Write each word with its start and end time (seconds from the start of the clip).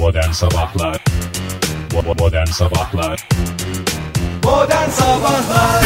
Modern 0.00 0.30
Sabahlar 0.32 1.04
Modern 2.18 2.46
Sabahlar 2.46 3.28
Modern 4.44 4.90
Sabahlar 4.90 5.84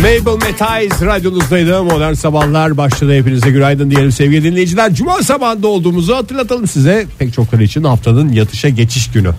Mabel 0.00 0.46
Metiz 0.46 1.02
radyonuzdaydı. 1.02 1.82
Modern 1.82 2.12
Sabahlar 2.12 2.76
başladı. 2.76 3.14
Hepinize 3.14 3.50
günaydın 3.50 3.90
diyelim 3.90 4.12
sevgili 4.12 4.44
dinleyiciler. 4.44 4.94
Cuma 4.94 5.22
sabahında 5.22 5.68
olduğumuzu 5.68 6.14
hatırlatalım 6.16 6.68
size. 6.68 7.06
Pek 7.18 7.32
çokları 7.34 7.62
için 7.62 7.84
haftanın 7.84 8.32
yatışa 8.32 8.68
geçiş 8.68 9.10
günü. 9.12 9.28
Hoş 9.28 9.34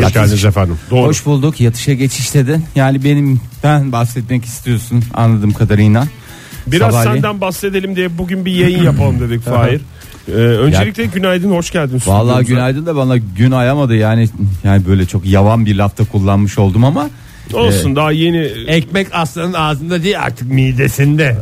Yatış. 0.00 0.14
geldiniz 0.14 0.44
efendim. 0.44 0.78
Doğru. 0.90 1.06
Hoş 1.08 1.26
bulduk. 1.26 1.60
Yatışa 1.60 1.92
geçiş 1.92 2.34
dedin. 2.34 2.64
Yani 2.74 3.04
benim 3.04 3.40
ben 3.64 3.92
bahsetmek 3.92 4.44
istiyorsun 4.44 5.04
anladığım 5.14 5.52
kadarıyla. 5.52 6.06
Biraz 6.66 6.94
Sabahleyin- 6.94 7.12
senden 7.14 7.40
bahsedelim 7.40 7.96
diye 7.96 8.18
bugün 8.18 8.44
bir 8.46 8.52
yayın 8.52 8.82
yapalım 8.84 9.20
dedik 9.20 9.44
Fahir. 9.44 9.80
Ee, 10.28 10.32
öncelikle 10.32 11.06
günaydın, 11.06 11.50
hoş 11.50 11.70
geldin. 11.70 12.02
Vallahi 12.06 12.44
günaydın 12.44 12.86
da 12.86 12.96
bana 12.96 13.16
gün 13.16 13.50
ayamadı 13.50 13.96
yani 13.96 14.28
yani 14.64 14.86
böyle 14.86 15.06
çok 15.06 15.26
yavan 15.26 15.66
bir 15.66 15.74
lafta 15.76 16.04
kullanmış 16.04 16.58
oldum 16.58 16.84
ama 16.84 17.10
Olsun 17.54 17.96
daha 17.96 18.12
yeni. 18.12 18.38
Ekmek 18.66 19.06
aslanın 19.12 19.52
ağzında 19.52 20.02
değil 20.02 20.20
artık 20.20 20.50
midesinde. 20.50 21.38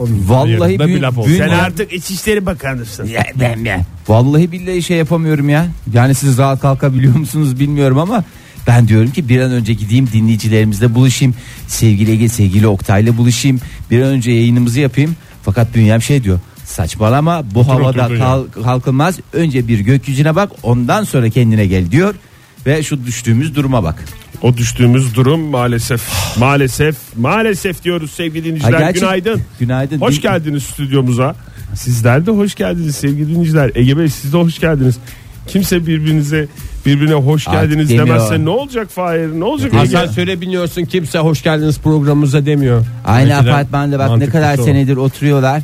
vallahi 0.00 0.78
bir 0.80 0.84
bün- 0.84 1.02
laf 1.02 1.18
oldu. 1.18 1.28
Sen 1.38 1.48
artık 1.48 1.92
İçişleri 1.92 2.46
Bakanısın. 2.46 3.06
Ya 3.06 3.24
ben 3.40 3.64
ben. 3.64 3.84
Vallahi 4.08 4.52
billahi 4.52 4.82
şey 4.82 4.96
yapamıyorum 4.96 5.48
ya. 5.48 5.66
Yani 5.94 6.14
siz 6.14 6.38
rahat 6.38 6.60
kalkabiliyor 6.60 7.14
musunuz 7.16 7.60
bilmiyorum 7.60 7.98
ama 7.98 8.24
ben 8.66 8.88
diyorum 8.88 9.10
ki 9.10 9.28
bir 9.28 9.40
an 9.40 9.50
önce 9.52 9.72
gideyim 9.74 10.08
dinleyicilerimizle 10.12 10.94
buluşayım. 10.94 11.34
Sevgili 11.68 12.10
Ege, 12.10 12.28
sevgili 12.28 12.66
Oktay'la 12.66 13.16
buluşayım. 13.16 13.60
Bir 13.90 14.02
an 14.02 14.08
önce 14.08 14.30
yayınımızı 14.30 14.80
yapayım. 14.80 15.16
Fakat 15.42 15.74
bünyem 15.74 16.02
şey 16.02 16.24
diyor. 16.24 16.40
Saçmalama 16.76 17.42
bu 17.54 17.68
havada 17.68 18.04
oturduğun 18.04 18.18
kalk- 18.18 18.64
kalkılmaz. 18.64 19.18
Önce 19.32 19.68
bir 19.68 19.80
gökyüzüne 19.80 20.34
bak 20.36 20.50
ondan 20.62 21.04
sonra 21.04 21.30
kendine 21.30 21.66
gel 21.66 21.90
diyor. 21.90 22.14
Ve 22.66 22.82
şu 22.82 23.04
düştüğümüz 23.06 23.54
duruma 23.56 23.82
bak. 23.84 24.04
O 24.42 24.56
düştüğümüz 24.56 25.14
durum 25.14 25.40
maalesef 25.40 26.02
maalesef 26.38 26.96
maalesef 27.16 27.84
diyoruz 27.84 28.10
sevgili 28.10 28.44
dinleyiciler. 28.44 28.82
Ha, 28.82 28.90
günaydın. 28.90 29.40
Günaydın. 29.60 30.00
Hoş 30.00 30.20
geldiniz 30.20 30.62
stüdyomuza. 30.62 31.34
Sizler 31.74 32.26
de 32.26 32.30
hoş 32.30 32.54
geldiniz 32.54 32.96
sevgili 32.96 33.28
dinleyiciler. 33.30 33.70
Ege 33.74 33.98
Bey 33.98 34.08
siz 34.08 34.32
de 34.32 34.36
hoş 34.36 34.58
geldiniz. 34.60 34.96
Kimse 35.46 35.86
birbirinize 35.86 36.46
birbirine 36.86 37.14
hoş 37.14 37.48
Artık 37.48 37.62
geldiniz 37.62 37.88
demiyor. 37.90 38.06
demezse 38.06 38.44
ne 38.44 38.48
olacak 38.50 38.90
Fahir? 38.90 39.40
Ne 39.40 39.44
olacak? 39.44 39.74
Asansöre 39.74 40.40
biniyorsun 40.40 40.84
kimse 40.84 41.18
hoş 41.18 41.42
geldiniz 41.42 41.78
programımıza 41.78 42.46
demiyor. 42.46 42.84
Aynı 43.04 43.36
apartmanda 43.36 43.98
bak 43.98 44.18
ne 44.18 44.26
kadar 44.26 44.58
o. 44.58 44.64
senedir 44.64 44.96
oturuyorlar. 44.96 45.62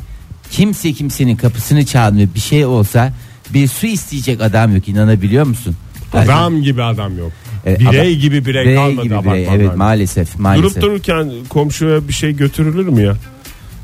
Kimse 0.51 0.93
kimsenin 0.93 1.35
kapısını 1.35 1.85
çalmıyor. 1.85 2.27
Bir 2.35 2.39
şey 2.39 2.65
olsa 2.65 3.13
bir 3.53 3.67
su 3.67 3.87
isteyecek 3.87 4.41
adam 4.41 4.75
yok 4.75 4.87
inanabiliyor 4.87 5.45
musun? 5.45 5.75
Adam 6.13 6.61
gibi 6.61 6.83
adam 6.83 7.17
yok. 7.17 7.31
Evet, 7.65 7.79
birey 7.79 7.99
adam- 8.11 8.21
gibi 8.21 8.45
birey, 8.45 8.65
Birey 8.65 8.75
kalmadı 8.75 8.91
gibi 9.03 9.03
birey. 9.09 9.17
apartmanlarda. 9.17 9.63
Evet 9.63 9.77
maalesef 9.77 10.39
maalesef. 10.39 10.71
Durup 10.75 10.81
dururken 10.81 11.31
komşuya 11.49 12.07
bir 12.07 12.13
şey 12.13 12.35
götürülür 12.35 12.87
mü 12.87 13.01
ya? 13.01 13.15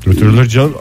Götürülür 0.04 0.46
canım. 0.48 0.74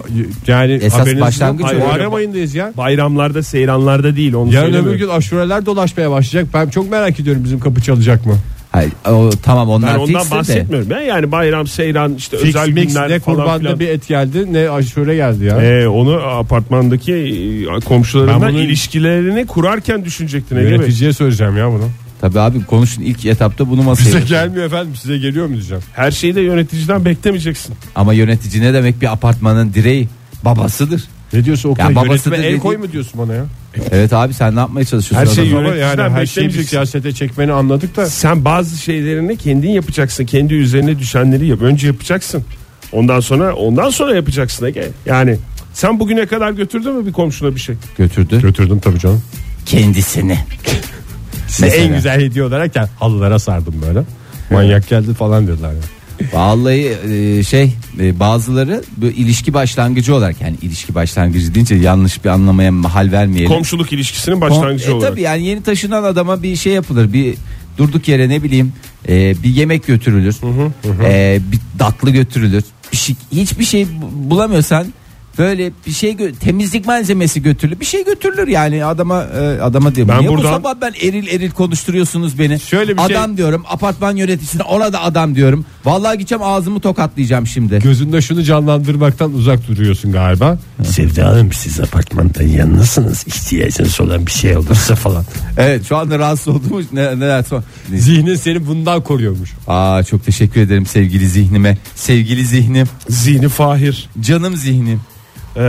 Yani 0.48 0.72
Esas 0.74 1.00
haberiniz 1.00 1.20
yok. 1.20 1.28
başlangıç 1.28 1.66
Hayır. 1.66 1.80
Muharrem 1.80 2.14
ayındayız 2.14 2.56
ya. 2.56 2.74
Bayramlarda, 2.78 3.44
seyranlarda 3.44 4.16
değil 4.16 4.34
onu 4.34 4.54
Yarın 4.54 4.66
öbür 4.68 4.74
söylemiyorum. 4.74 5.00
gün 5.00 5.08
aşureler 5.18 5.66
dolaşmaya 5.66 6.12
başlayacak. 6.12 6.54
Ben 6.54 6.70
çok 6.70 6.92
merak 6.92 7.20
ediyorum 7.20 7.44
bizim 7.44 7.60
kapı 7.60 7.82
çalacak 7.82 8.26
mı? 8.26 8.36
Hayır, 8.80 8.92
o, 9.18 9.30
tamam 9.44 9.70
onlar 9.70 9.94
Ben 9.94 10.00
ondan 10.00 10.14
fixti 10.20 10.32
de. 10.32 10.38
bahsetmiyorum. 10.38 10.90
Ben 10.90 11.02
yani 11.02 11.32
bayram, 11.32 11.68
seyran, 11.68 12.14
işte 12.14 12.38
Fix 12.38 12.48
özel 12.56 12.70
mix 12.70 12.88
günler 12.88 13.10
ne 13.10 13.20
falan 13.20 13.38
kurbanda 13.38 13.60
filan. 13.60 13.80
bir 13.80 13.88
et 13.88 14.08
geldi 14.08 14.54
ne 14.54 14.70
aşure 14.70 15.16
geldi 15.16 15.46
ya. 15.46 15.62
Ee, 15.62 15.88
onu 15.88 16.14
apartmandaki 16.22 17.14
e, 17.14 17.80
komşularına 17.80 18.42
Ben 18.42 18.54
bunu- 18.54 18.60
ilişkilerini 18.60 19.46
kurarken 19.48 20.06
düşünecektin. 20.06 20.56
Yöneticiye 20.56 21.14
söyleyeceğim 21.14 21.58
ya 21.58 21.72
bunu. 21.72 21.90
Tabii 22.22 22.40
abi 22.40 22.66
konuşun 22.66 23.02
ilk 23.02 23.26
etapta 23.26 23.70
bunu 23.70 23.84
masaya. 23.84 24.06
Yatırın. 24.06 24.28
gelmiyor 24.28 24.66
efendim 24.66 24.96
size 24.96 25.18
geliyor 25.18 25.46
mu 25.48 25.54
diyeceğim. 25.54 25.84
Her 25.94 26.12
şeyi 26.12 26.36
de 26.36 26.42
yöneticiden 26.42 27.06
beklemeyeceksin. 27.06 27.76
Ama 27.96 28.14
yönetici 28.14 28.64
ne 28.64 28.74
demek 28.74 29.02
bir 29.02 29.12
apartmanın 29.14 29.74
direği 29.74 30.08
babasıdır. 30.46 31.04
Ne 31.34 31.46
diyorsun 31.46 31.70
o 31.70 31.74
kadar 31.76 31.96
babası 31.96 32.08
yönetime 32.10 32.38
da 32.38 32.44
el 32.44 32.52
dedi- 32.54 32.60
koy 32.60 32.78
mu 32.78 32.92
diyorsun 32.92 33.20
bana 33.20 33.34
ya? 33.34 33.46
Evet 33.92 34.14
abi 34.14 34.34
sen 34.34 34.56
ne 34.56 34.60
yapmaya 34.60 34.86
çalışıyorsun? 34.86 35.30
Her 35.30 35.36
şey 35.36 35.54
adamı? 35.54 35.68
Ama 35.68 35.76
yani 35.76 36.02
her 36.02 36.08
şeyi 36.08 36.20
bir 36.20 36.26
beklemeyeceksin. 36.26 36.70
siyasete 36.70 37.12
çekmeni 37.12 37.52
anladık 37.54 37.96
da. 37.98 38.06
Sen 38.06 38.46
bazı 38.46 38.78
şeylerini 38.78 39.38
kendin 39.38 39.70
yapacaksın. 39.70 40.26
Kendi 40.26 40.54
üzerine 40.54 41.00
düşenleri 41.00 41.48
yap. 41.48 41.62
Önce 41.62 41.88
yapacaksın. 41.88 42.44
Ondan 42.92 43.20
sonra 43.20 43.54
ondan 43.56 43.90
sonra 43.90 44.16
yapacaksın 44.16 44.66
Ege. 44.66 44.88
Yani 45.06 45.38
sen 45.74 46.00
bugüne 46.00 46.26
kadar 46.26 46.52
götürdün 46.52 46.94
mü 46.96 47.06
bir 47.06 47.12
komşuna 47.12 47.56
bir 47.56 47.60
şey? 47.60 47.76
götürdü 47.98 48.42
Götürdüm 48.42 48.80
tabii 48.80 49.00
canım. 49.00 49.22
kendisini. 49.66 50.40
Size 51.48 51.66
Mesela. 51.66 51.86
en 51.86 51.94
güzel 51.96 52.22
hediye 52.22 52.44
olarak 52.44 52.76
ya 52.76 52.90
halılara 53.00 53.40
sardım 53.40 53.74
böyle. 53.88 54.00
Manyak 54.52 54.90
geldi 54.90 55.14
falan 55.14 55.48
dediler 55.48 55.72
ya. 55.72 55.80
Vallahi 56.34 56.98
e, 57.12 57.44
şey 57.44 57.74
e, 58.00 58.20
bazıları 58.20 58.84
bu 58.98 59.06
ilişki 59.06 59.54
başlangıcı 59.54 60.16
olarak 60.16 60.42
yani 60.42 60.56
ilişki 60.62 60.96
başlangıcı 60.96 61.56
deyince 61.56 61.76
yanlış 61.76 62.24
bir 62.26 62.30
anlamaya 62.30 62.72
mahal 62.72 63.12
vermeyelim. 63.12 63.48
Komşuluk 63.52 63.94
ilişkisinin 63.94 64.42
başlangıcı 64.42 64.90
E, 64.90 64.94
olarak. 64.94 65.12
Tabii 65.12 65.22
yani 65.22 65.46
yeni 65.46 65.64
taşınan 65.64 66.04
adama 66.04 66.44
bir 66.44 66.56
şey 66.56 66.74
yapılır. 66.74 67.14
Bir 67.14 67.36
durduk 67.78 68.08
yere 68.08 68.30
ne 68.30 68.44
bileyim 68.44 68.74
e, 69.10 69.44
bir 69.44 69.50
yemek 69.50 69.88
götürülür. 69.88 70.36
E, 71.06 71.40
bir 71.52 71.60
tatlı 71.80 72.10
götürülür. 72.10 72.64
Bir 72.92 72.98
şey, 72.98 73.16
hiçbir 73.32 73.66
şey 73.66 73.88
bu- 74.02 74.30
bulamıyorsan 74.30 74.88
böyle 75.38 75.72
bir 75.88 75.92
şey 75.92 76.12
gö- 76.12 76.36
temizlik 76.36 76.86
malzemesi 76.86 77.42
götürülür. 77.42 77.80
Bir 77.80 77.86
şey 77.86 78.06
götürülür 78.06 78.48
yani 78.48 78.86
adama 78.86 79.24
e, 79.24 79.62
adama 79.62 79.96
diyorum. 79.96 80.14
Ben 80.14 80.20
Niye 80.20 80.30
bu 80.30 80.34
buradan- 80.38 80.54
sabah 80.54 80.74
ben 80.82 80.94
eril 81.02 81.28
eril 81.28 81.52
konuşturuyorsunuz 81.52 82.40
beni? 82.40 82.60
Şöyle 82.60 82.98
bir 82.98 83.02
şey- 83.04 83.18
adam 83.18 83.38
diyorum. 83.38 83.64
Apartman 83.70 84.16
yöneticisine 84.16 84.64
ona 84.64 84.94
da 84.94 85.02
adam 85.04 85.36
diyorum. 85.36 85.66
Vallahi 85.86 86.18
gideceğim 86.18 86.44
ağzımı 86.44 86.80
tokatlayacağım 86.80 87.48
şimdi. 87.48 87.80
Gözünde 87.84 88.22
şunu 88.22 88.44
canlandırmaktan 88.44 89.34
uzak 89.34 89.68
duruyorsun 89.68 90.12
galiba. 90.12 90.58
Sevda 90.84 91.26
Hanım 91.28 91.54
siz 91.54 91.80
apartmanda 91.80 92.44
yalnızsınız 92.44 93.28
ihtiyacınız 93.28 94.02
olan 94.02 94.26
bir 94.26 94.32
şey 94.32 94.58
olursa 94.58 94.96
falan. 94.96 95.26
Evet 95.58 95.86
şu 95.90 95.98
anda 95.98 96.20
rahatsız 96.20 96.48
olduğum 96.48 96.82
ne, 96.92 97.20
neler 97.20 97.44
son. 97.44 97.64
Zihnin 97.96 98.36
seni 98.36 98.68
bundan 98.68 99.04
koruyormuş. 99.04 99.54
Aa 99.68 100.04
çok 100.04 100.26
teşekkür 100.26 100.62
ederim 100.62 100.86
sevgili 100.86 101.28
zihnime. 101.30 101.78
Sevgili 101.96 102.46
zihnim, 102.46 102.88
Zihni 103.10 103.50
Fahir. 103.50 104.10
canım 104.22 104.56
zihnim. 104.56 105.02
Ee, 105.60 105.62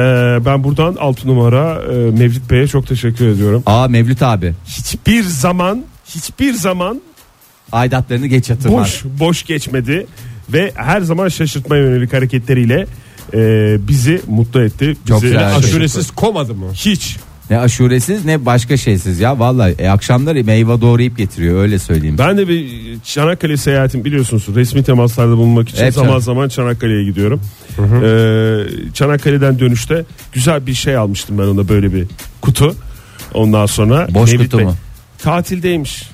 ben 0.46 0.64
buradan 0.64 0.96
6 1.00 1.28
numara 1.28 1.82
e, 1.82 1.94
Mevlüt 1.96 2.50
Bey'e 2.50 2.66
çok 2.66 2.86
teşekkür 2.86 3.26
ediyorum. 3.28 3.62
Aa 3.66 3.88
Mevlüt 3.88 4.22
abi. 4.22 4.54
Hiçbir 4.66 5.22
zaman 5.22 5.84
hiçbir 6.06 6.54
zaman 6.54 7.00
Aidatlarını 7.72 8.26
geç 8.26 8.50
yatırmaz. 8.50 8.78
boş 8.80 9.04
boş 9.20 9.42
geçmedi 9.44 10.06
ve 10.52 10.72
her 10.74 11.00
zaman 11.00 11.28
şaşırtma 11.28 11.76
yönelik 11.76 12.12
hareketleriyle 12.12 12.86
e, 13.34 13.38
bizi 13.88 14.20
mutlu 14.28 14.62
etti. 14.64 14.96
Çok 15.08 15.16
Bizi 15.22 15.26
güzel. 15.32 15.40
şaşırttı. 15.54 15.66
Aşuresiz 15.68 16.10
komadı 16.10 16.54
mı? 16.54 16.66
hiç. 16.74 17.16
Ne 17.50 17.58
aşuresiz 17.58 18.24
ne 18.24 18.46
başka 18.46 18.76
şeysiz 18.76 19.20
ya. 19.20 19.38
Vallahi 19.38 19.74
e, 19.78 19.88
akşamları 19.88 20.44
meyve 20.44 20.80
doğrayıp 20.80 21.18
getiriyor 21.18 21.62
öyle 21.62 21.78
söyleyeyim. 21.78 22.18
Ben 22.18 22.38
de 22.38 22.48
bir 22.48 22.66
Çanakkale 23.04 23.56
seyahatim 23.56 24.04
biliyorsunuz 24.04 24.46
resmi 24.54 24.82
temaslarda 24.82 25.36
bulunmak 25.36 25.68
için 25.68 25.82
Evet, 25.82 25.94
zaman 25.94 26.08
canım. 26.08 26.22
zaman 26.22 26.48
Çanakkale'ye 26.48 27.04
gidiyorum. 27.04 27.40
Ee, 27.78 28.92
Çanakkale'den 28.94 29.58
dönüşte 29.58 30.04
güzel 30.32 30.66
bir 30.66 30.74
şey 30.74 30.96
almıştım 30.96 31.38
ben 31.38 31.42
ona 31.42 31.68
böyle 31.68 31.94
bir 31.94 32.06
kutu. 32.40 32.76
Ondan 33.34 33.66
sonra 33.66 34.08
Boş 34.14 34.32
Mevlüt 34.32 34.44
kutu 34.44 34.58
Bey, 34.58 34.64
mu? 34.64 34.74
Tatildeymiş. 35.18 36.10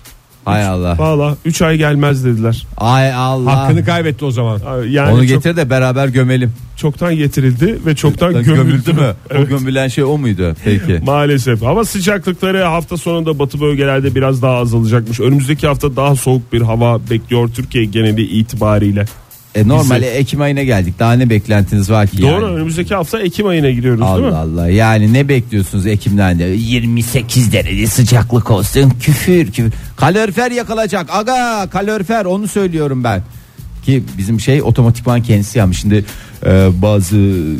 Hay 0.47 0.67
Allah. 0.67 0.99
Valla 0.99 1.37
3 1.45 1.63
ay 1.63 1.77
gelmez 1.77 2.25
dediler. 2.25 2.67
Ay 2.77 3.15
Allah. 3.15 3.57
Hakkını 3.57 3.85
kaybetti 3.85 4.25
o 4.25 4.31
zaman. 4.31 4.61
Yani 4.89 5.11
Onu 5.13 5.21
çok, 5.21 5.29
getir 5.29 5.57
de 5.57 5.71
beraber 5.71 6.09
gömelim. 6.09 6.53
çoktan 6.77 7.17
getirildi 7.17 7.79
ve 7.87 7.95
çoktan 7.95 8.33
gömüldü, 8.33 8.55
Gömüldü 8.55 8.93
mü? 8.93 9.15
Evet. 9.31 9.47
O 9.47 9.49
gömülen 9.49 9.89
şey 9.89 10.05
o 10.05 10.19
muydu? 10.19 10.55
Peki. 10.65 11.01
Maalesef. 11.05 11.63
Hava 11.63 11.85
sıcaklıkları 11.85 12.63
hafta 12.63 12.97
sonunda 12.97 13.39
batı 13.39 13.61
bölgelerde 13.61 14.15
biraz 14.15 14.43
daha 14.43 14.57
azalacakmış. 14.57 15.21
Önümüzdeki 15.21 15.67
hafta 15.67 15.97
daha 15.97 16.17
soğuk 16.17 16.53
bir 16.53 16.61
hava 16.63 17.01
bekliyor 17.11 17.49
Türkiye 17.49 17.85
geneli 17.85 18.23
itibariyle. 18.23 19.05
E, 19.57 19.69
normal 19.69 20.03
Ekim 20.03 20.41
ayına 20.41 20.63
geldik. 20.63 20.95
Daha 20.99 21.13
ne 21.13 21.31
beklentiniz 21.31 21.91
var 21.91 22.07
ki 22.07 22.23
Doğru 22.23 22.31
yani? 22.45 22.45
önümüzdeki 22.45 22.95
hafta 22.95 23.21
Ekim 23.21 23.47
ayına 23.47 23.71
giriyoruz 23.71 24.01
değil 24.01 24.11
mi? 24.13 24.27
Allah 24.27 24.39
Allah. 24.39 24.69
Yani 24.71 25.13
ne 25.13 25.29
bekliyorsunuz 25.29 25.87
Ekim'den 25.87 26.39
de? 26.39 26.45
28 26.45 27.53
derece 27.53 27.87
sıcaklık 27.87 28.51
olsun. 28.51 28.93
Küfür 29.01 29.53
küfür. 29.53 29.73
Kalorifer 29.97 30.51
yakılacak. 30.51 31.07
Aga 31.11 31.67
kalorifer 31.71 32.25
onu 32.25 32.49
söylüyorum 32.49 33.05
ben. 33.05 33.23
Ki 33.85 34.03
bizim 34.19 34.41
şey 34.41 34.63
otomatikman 34.63 35.23
kendisi 35.23 35.59
yapmış. 35.59 35.81
Şimdi 35.81 36.05
e, 36.47 36.83
bazı 36.83 37.17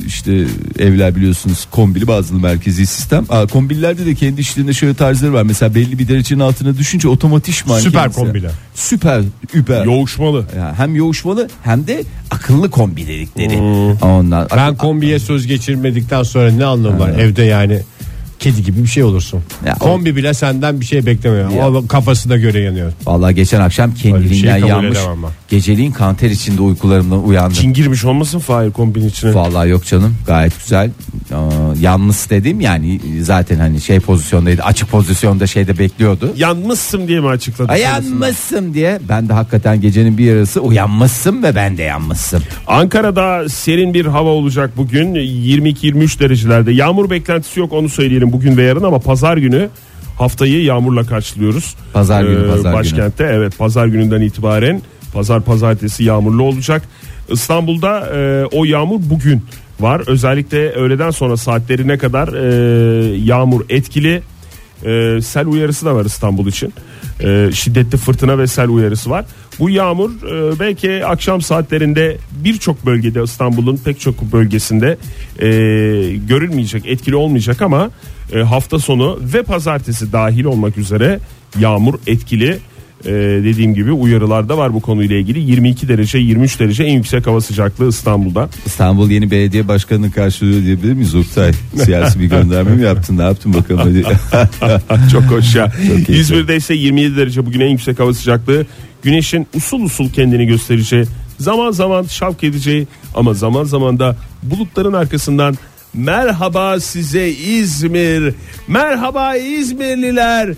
işte 0.07 0.45
evler 0.79 1.17
biliyorsunuz 1.17 1.67
kombili 1.71 2.07
bazı 2.07 2.35
merkezi 2.35 2.87
sistem. 2.87 3.25
Aa, 3.29 3.47
kombilerde 3.47 4.07
de 4.07 4.15
kendi 4.15 4.41
işlerinde 4.41 4.73
şöyle 4.73 4.95
tarzları 4.95 5.33
var. 5.33 5.43
Mesela 5.43 5.75
belli 5.75 5.99
bir 5.99 6.09
derecenin 6.09 6.41
altına 6.41 6.77
düşünce 6.79 7.09
otomatikman 7.09 7.79
Süper 7.81 8.03
kendisi- 8.03 8.21
kombiler. 8.21 8.51
Süper, 8.75 9.23
über. 9.55 9.85
Yoğuşmalı. 9.85 10.47
Ya 10.57 10.75
hem 10.79 10.95
yoğuşmalı 10.97 11.49
hem 11.63 11.87
de 11.87 12.05
akıllı 12.31 12.71
kombi 12.71 13.07
dedikleri. 13.07 13.57
Ondan 14.03 14.49
Ben 14.57 14.77
kombiye 14.77 15.19
söz 15.19 15.47
geçirmedikten 15.47 16.23
sonra 16.23 16.51
ne 16.53 16.65
anlamı 16.65 16.99
var 16.99 17.09
evde 17.11 17.43
yani 17.43 17.81
kedi 18.39 18.63
gibi 18.63 18.83
bir 18.83 18.89
şey 18.89 19.03
olursun. 19.03 19.41
Ya, 19.67 19.75
Kombi 19.75 20.17
bile 20.17 20.35
senden 20.35 20.81
bir 20.81 20.85
şey 20.85 21.07
beklemiyor. 21.07 21.51
Ya. 21.51 21.71
O 21.71 21.87
kafası 21.87 22.31
da 22.31 22.37
göre 22.37 22.61
yanıyor. 22.61 22.93
Vallahi 23.07 23.35
geçen 23.35 23.61
akşam 23.61 23.97
şey 23.97 24.13
kendiliğinden 24.13 24.61
kabul 24.61 24.71
yanmış. 24.95 24.99
Geceliğin 25.49 25.93
kanter 25.93 26.31
içinde 26.31 26.63
uykularımdan 26.63 27.25
uyandım. 27.25 27.53
Cin 27.53 27.73
girmiş 27.73 28.05
olmasın 28.05 28.39
Fahir 28.39 28.71
kombin 28.71 29.09
içine. 29.09 29.35
Vallahi 29.35 29.69
yok 29.69 29.87
canım 29.87 30.17
gayet 30.27 30.59
güzel. 30.63 30.91
Ee, 31.37 31.79
yalnız 31.81 32.31
dedim 32.31 32.61
yani 32.61 33.01
zaten 33.21 33.57
hani 33.59 33.81
şey 33.81 34.01
pozisyondaydı 34.01 34.63
açık 34.63 34.91
pozisyonda 34.91 35.47
şeyde 35.47 35.79
bekliyordu. 35.79 36.33
Yanmışsın 36.37 37.09
diye 37.09 37.21
mi 37.21 37.29
açıkladı? 37.29 37.73
Ay, 37.73 37.81
Yanmışsın 37.81 38.75
diye 38.75 38.99
ben 39.09 39.29
de 39.29 39.33
hakikaten 39.33 39.81
gecenin 39.81 40.19
bir 40.19 40.25
yarısı 40.25 40.61
uyanmışsın 40.61 41.43
ve 41.43 41.55
ben 41.55 41.79
de 41.79 41.83
yanmışsın. 41.83 42.43
Ankara'da 42.67 43.49
serin 43.49 43.95
bir 43.95 44.07
hava 44.07 44.29
olacak 44.31 44.71
bugün 44.77 45.15
22-23 45.15 46.21
derecelerde. 46.21 46.73
Yağmur 46.73 47.11
beklentisi 47.11 47.61
yok 47.61 47.73
onu 47.73 47.89
söyleyelim 47.89 48.33
bugün 48.33 48.57
ve 48.57 48.63
yarın 48.63 48.83
ama 48.83 48.99
pazar 48.99 49.37
günü 49.37 49.69
haftayı 50.19 50.63
yağmurla 50.65 51.05
karşılıyoruz. 51.05 51.75
Ee, 51.91 51.93
Pazar 51.93 52.25
günü, 52.25 52.49
pazar 52.49 52.63
günü. 52.63 52.73
Başkentte 52.73 53.25
evet 53.33 53.59
pazar 53.59 53.87
gününden 53.87 54.21
itibaren 54.21 54.83
pazar 55.15 55.43
pazartesi 55.43 56.05
yağmurlu 56.05 56.43
olacak. 56.43 56.83
İstanbul'da 57.29 58.01
e, 58.17 58.45
o 58.53 58.65
yağmur 58.65 59.01
bugün 59.03 59.43
var. 59.81 60.03
Özellikle 60.07 60.71
öğleden 60.71 61.11
sonra 61.11 61.37
saatlerine 61.37 61.99
kadar 61.99 62.29
e, 62.29 63.17
yağmur 63.17 63.65
etkili. 63.69 64.23
E, 64.85 65.21
sel 65.23 65.47
uyarısı 65.47 65.87
da 65.87 65.95
var 65.95 66.05
İstanbul 66.05 66.47
için. 66.47 66.73
E, 67.21 67.51
şiddetli 67.55 67.99
fırtına 67.99 68.39
ve 68.39 68.47
sel 68.47 68.69
uyarısı 68.69 69.11
var. 69.11 69.25
Bu 69.59 69.71
yağmur 69.71 70.11
e, 70.11 70.61
belki 70.61 71.07
akşam 71.07 71.41
saatlerinde 71.41 72.17
birçok 72.45 72.87
bölgede 72.87 73.23
İstanbul'un 73.23 73.77
pek 73.77 74.01
çok 74.01 74.33
bölgesinde 74.33 74.99
e, 75.39 75.49
görülmeyecek, 76.17 76.87
etkili 76.87 77.17
olmayacak 77.17 77.63
ama 77.63 77.91
e, 78.33 78.39
hafta 78.39 78.79
sonu 78.79 79.19
ve 79.35 79.43
pazartesi 79.43 80.13
dahil 80.13 80.45
olmak 80.45 80.79
üzere 80.79 81.21
yağmur 81.59 81.95
etkili. 82.07 82.59
E, 83.05 83.11
dediğim 83.45 83.75
gibi 83.75 83.93
uyarılar 83.93 84.49
da 84.49 84.59
var 84.59 84.75
bu 84.75 84.81
konuyla 84.81 85.17
ilgili. 85.17 85.51
22 85.51 85.89
derece, 85.89 86.19
23 86.19 86.61
derece 86.61 86.85
en 86.85 86.95
yüksek 86.95 87.27
hava 87.27 87.41
sıcaklığı 87.41 87.89
İstanbul'da. 87.89 88.49
İstanbul 88.67 89.11
yeni 89.11 89.31
belediye 89.31 89.69
başkanını 89.69 90.13
karşılıyor 90.13 90.63
diyebilir 90.63 90.93
miyiz 90.93 91.15
Oktay? 91.15 91.53
Siyasi 91.85 92.21
bir 92.21 92.25
gönderme 92.25 92.71
mi 92.71 92.83
yaptın 92.83 93.19
ne 93.19 93.23
yaptın 93.23 93.55
bakalım 93.55 93.81
hadi. 93.81 94.03
Çok 95.13 95.23
hoş 95.23 95.55
ya. 95.55 95.73
Çok. 95.89 96.17
İzmir'de 96.17 96.57
ise 96.57 96.75
27 96.75 97.17
derece 97.17 97.47
bugün 97.47 97.61
en 97.61 97.69
yüksek 97.69 98.01
hava 98.01 98.15
sıcaklığı. 98.15 98.67
Güneşin 99.03 99.47
usul 99.55 99.83
usul 99.83 100.11
kendini 100.11 100.47
göstereceği, 100.47 101.05
zaman 101.39 101.71
zaman 101.71 102.03
şavk 102.03 102.45
edeceği 102.45 102.87
ama 103.15 103.35
zaman 103.35 103.65
zaman 103.65 103.99
da 103.99 104.17
bulutların 104.43 104.93
arkasından 104.93 105.57
merhaba 105.95 106.81
size 106.81 107.29
İzmir, 107.29 108.35
merhaba 108.69 109.37
İzmirliler 109.37 110.55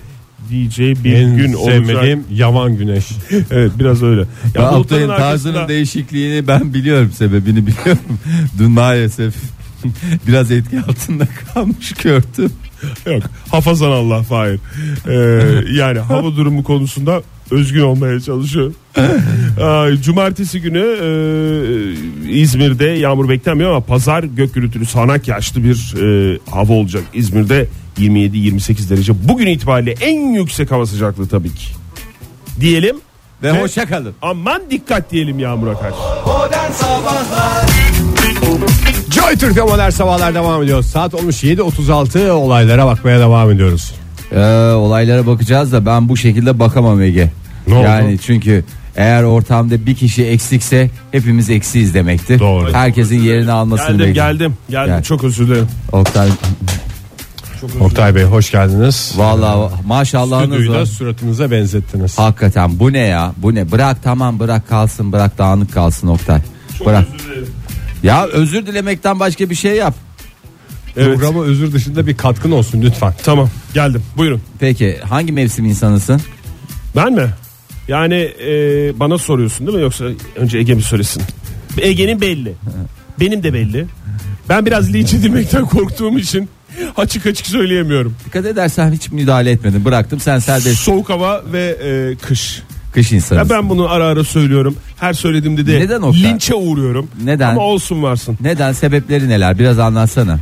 diyeceği 0.50 1.04
bir 1.04 1.12
en 1.12 1.36
gün 1.36 1.52
olacak. 1.52 1.86
sevmediğim 1.86 2.24
yavan 2.32 2.76
güneş. 2.76 3.04
Evet 3.50 3.72
biraz 3.78 4.02
öyle. 4.02 4.24
Ya 4.54 4.70
Oktay'ın 4.70 5.08
tarzının 5.08 5.54
arkasında 5.54 5.68
değişikliğini 5.68 6.48
ben 6.48 6.74
biliyorum 6.74 7.10
sebebini 7.14 7.66
biliyorum. 7.66 8.18
Dün 8.58 8.70
maalesef 8.70 9.34
biraz 10.26 10.50
etki 10.50 10.80
altında 10.80 11.24
kalmış 11.54 11.92
gördüm. 11.92 12.52
Yok 13.06 13.22
hafazan 13.50 13.90
Allah 13.90 14.22
Fahir. 14.22 14.60
Ee, 15.08 15.14
yani 15.72 15.98
hava 15.98 16.36
durumu 16.36 16.64
konusunda 16.64 17.22
özgün 17.50 17.80
olmaya 17.80 18.20
çalışıyor. 18.20 18.72
Aa, 19.60 19.96
Cumartesi 20.02 20.60
günü 20.60 20.78
e, 21.02 22.30
İzmir'de 22.30 22.84
yağmur 22.84 23.28
beklenmiyor 23.28 23.70
ama 23.70 23.80
pazar 23.80 24.22
gök 24.22 24.54
gürültülü 24.54 24.86
sağanak 24.86 25.28
yağışlı 25.28 25.64
bir 25.64 25.94
e, 26.02 26.38
hava 26.50 26.72
olacak. 26.72 27.02
İzmir'de 27.14 27.66
27-28 27.98 28.90
derece. 28.90 29.28
Bugün 29.28 29.46
itibariyle 29.46 29.94
en 30.00 30.20
yüksek 30.34 30.70
hava 30.70 30.86
sıcaklığı 30.86 31.28
tabii 31.28 31.54
ki. 31.54 31.64
Diyelim 32.60 32.96
Ve 33.42 33.52
Ve- 33.54 33.60
hoşça 33.62 33.86
kalın. 33.86 34.12
aman 34.22 34.62
dikkat 34.70 35.10
diyelim 35.10 35.38
yağmura 35.38 35.74
karşı. 35.78 35.96
Modern 36.26 36.72
Sabahlar 36.72 37.66
Joy 39.10 39.36
Türk'te 39.36 39.62
modern 39.62 39.90
sabahlar 39.90 40.34
devam 40.34 40.62
ediyor. 40.62 40.82
Saat 40.82 41.14
olmuş 41.14 41.44
7.36 41.44 42.30
olaylara 42.30 42.86
bakmaya 42.86 43.20
devam 43.20 43.50
ediyoruz. 43.50 43.92
Ee, 44.32 44.38
olaylara 44.72 45.26
bakacağız 45.26 45.72
da 45.72 45.86
ben 45.86 46.08
bu 46.08 46.16
şekilde 46.16 46.58
bakamam 46.58 47.02
Ege. 47.02 47.30
Ne 47.66 47.74
oldu? 47.74 47.84
yani 47.84 48.18
çünkü 48.26 48.64
eğer 48.96 49.22
ortamda 49.22 49.86
bir 49.86 49.94
kişi 49.94 50.24
eksikse 50.24 50.90
hepimiz 51.12 51.50
eksiyiz 51.50 51.94
demektir. 51.94 52.38
Doğru. 52.38 52.72
Herkesin 52.72 53.20
yerini 53.22 53.52
almasını 53.52 53.86
Geldim 53.88 54.06
bekliyorum. 54.08 54.32
geldim 54.38 54.56
geldim 54.70 54.94
Gel. 54.94 55.02
çok 55.02 55.24
özür 55.24 55.46
dilerim. 55.48 55.68
Oktay 55.92 56.28
Oktay 57.80 58.14
Bey 58.14 58.22
hoş 58.24 58.50
geldiniz. 58.50 59.12
vallahi 59.16 59.72
maşallahınız 59.86 60.48
Stüdyoyu 60.56 60.72
da 60.72 60.80
var. 60.80 60.86
suratınıza 60.86 61.50
benzettiniz. 61.50 62.18
Hakikaten 62.18 62.78
bu 62.78 62.92
ne 62.92 62.98
ya? 62.98 63.32
Bu 63.36 63.54
ne? 63.54 63.70
Bırak 63.70 64.02
tamam 64.02 64.38
bırak 64.40 64.68
kalsın 64.68 65.12
bırak 65.12 65.38
dağınık 65.38 65.72
kalsın 65.72 66.06
Oktay. 66.08 66.40
bırak. 66.86 67.04
Ya 68.02 68.26
özür 68.26 68.66
dilemekten 68.66 69.20
başka 69.20 69.50
bir 69.50 69.54
şey 69.54 69.76
yap. 69.76 69.94
Evet. 70.96 71.06
Programa 71.14 71.42
özür 71.42 71.72
dışında 71.72 72.06
bir 72.06 72.16
katkın 72.16 72.50
olsun 72.50 72.82
lütfen. 72.82 73.14
Tamam 73.24 73.48
geldim 73.74 74.02
buyurun. 74.16 74.42
Peki 74.58 74.98
hangi 75.08 75.32
mevsim 75.32 75.64
insanısın? 75.64 76.20
Ben 76.96 77.12
mi? 77.12 77.26
Yani 77.88 78.14
e, 78.14 78.50
bana 79.00 79.18
soruyorsun 79.18 79.66
değil 79.66 79.78
mi 79.78 79.82
yoksa 79.82 80.04
önce 80.36 80.58
Ege 80.58 80.74
mi 80.74 80.82
söylesin? 80.82 81.22
Ege'nin 81.80 82.20
belli. 82.20 82.54
Benim 83.20 83.42
de 83.42 83.54
belli. 83.54 83.86
Ben 84.48 84.66
biraz 84.66 84.92
linç 84.92 85.14
edilmekten 85.14 85.66
korktuğum 85.66 86.18
için 86.18 86.48
açık 86.96 87.26
açık 87.26 87.46
söyleyemiyorum. 87.46 88.14
Dikkat 88.26 88.46
edersen 88.46 88.92
hiç 88.92 89.10
müdahale 89.12 89.50
etmedim. 89.50 89.84
Bıraktım 89.84 90.20
sen 90.20 90.38
serbest 90.38 90.76
Soğuk 90.80 91.08
hava 91.08 91.42
ve 91.52 91.76
e, 91.82 92.16
kış. 92.26 92.62
kış 92.92 93.12
insanı. 93.12 93.38
Ya 93.38 93.50
ben 93.50 93.68
bunu 93.68 93.90
ara 93.90 94.04
ara 94.04 94.24
söylüyorum. 94.24 94.76
Her 95.00 95.12
söylediğimde 95.12 95.66
de 95.66 95.80
Neden 95.80 96.02
Oktay? 96.02 96.22
linçe 96.22 96.54
uğruyorum. 96.54 97.08
Neden? 97.24 97.50
Ama 97.50 97.60
olsun 97.60 98.02
varsın. 98.02 98.38
Neden 98.40 98.72
sebepleri 98.72 99.28
neler? 99.28 99.58
Biraz 99.58 99.78
anlatsana. 99.78 100.38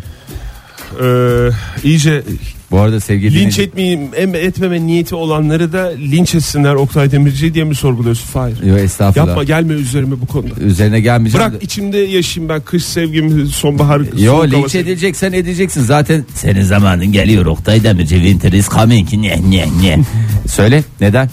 Ee, 1.03 1.49
iyice 1.85 2.23
Bu 2.71 2.79
arada 2.81 3.01
sevgili 3.01 3.35
linç 3.35 3.59
dinleyici- 3.59 3.63
etmeyeyim, 3.63 4.01
em- 4.17 4.35
etmeme 4.35 4.87
niyeti 4.87 5.15
olanları 5.15 5.73
da 5.73 5.87
linç 5.89 6.35
etsinler 6.35 6.75
Oktay 6.75 7.13
Demirci 7.13 7.55
diye 7.55 7.65
mi 7.65 7.75
sorguluyorsun? 7.75 8.27
Hayır. 8.35 8.63
Yo, 8.63 8.77
estağfurullah. 8.77 9.27
Yapma 9.29 9.45
gelme 9.45 9.75
üzerime 9.75 10.21
bu 10.21 10.27
konuda. 10.27 10.61
Üzerine 10.61 11.01
gelmeyeceğim. 11.01 11.47
Bırak 11.47 11.61
de- 11.61 11.65
içimde 11.65 11.99
yaşayayım 11.99 12.49
ben 12.49 12.61
kış 12.61 12.85
sevgimi 12.85 13.47
sonbahar 13.47 13.99
Yo 14.01 14.07
soğuk 14.17 14.29
hava 14.29 14.43
linç 14.45 14.71
sevgimi. 14.71 14.83
edileceksen 14.83 15.33
edeceksin 15.33 15.83
zaten 15.83 16.25
senin 16.35 16.63
zamanın 16.63 17.07
geliyor 17.13 17.47
Oktay 17.47 17.85
Demirci 17.85 18.15
Winter 18.17 18.53
is 18.53 18.69
coming 18.69 19.09
ne 19.13 19.41
ne 19.51 19.67
ne 19.83 19.99
Söyle 20.49 20.85
neden? 21.01 21.31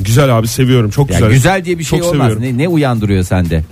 Güzel 0.00 0.38
abi 0.38 0.48
seviyorum 0.48 0.90
çok 0.90 1.10
Ya 1.10 1.16
güzel. 1.18 1.32
güzel. 1.32 1.64
diye 1.64 1.78
bir 1.78 1.84
şey 1.84 1.98
Çok 1.98 2.08
olmaz. 2.08 2.32
seviyorum. 2.32 2.58
Ne, 2.58 2.62
ne 2.64 2.68
uyandırıyor 2.68 3.24
sende? 3.24 3.64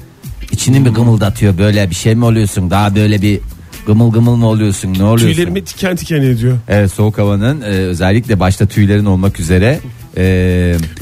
İçini 0.53 0.81
mi 0.81 0.89
gımıldatıyor 0.89 1.59
böyle 1.59 1.91
bir 1.91 1.95
şey 1.95 2.15
mi 2.15 2.25
oluyorsun? 2.25 2.71
Daha 2.71 2.95
böyle 2.95 3.23
bir 3.23 3.41
gımıl 3.87 4.13
gımıl 4.13 4.37
mı 4.37 4.47
oluyorsun? 4.47 4.95
Ne 4.95 5.03
oluyorsun? 5.05 5.27
Tüylerimi 5.27 5.67
diken 5.67 5.97
diken 5.97 6.23
ediyor. 6.23 6.59
Evet 6.69 6.93
soğuk 6.93 7.19
havanın 7.19 7.61
e, 7.61 7.65
özellikle 7.65 8.41
başta 8.41 8.67
tüylerin 8.67 9.05
olmak 9.05 9.41
üzere 9.41 9.81
e, 10.17 10.23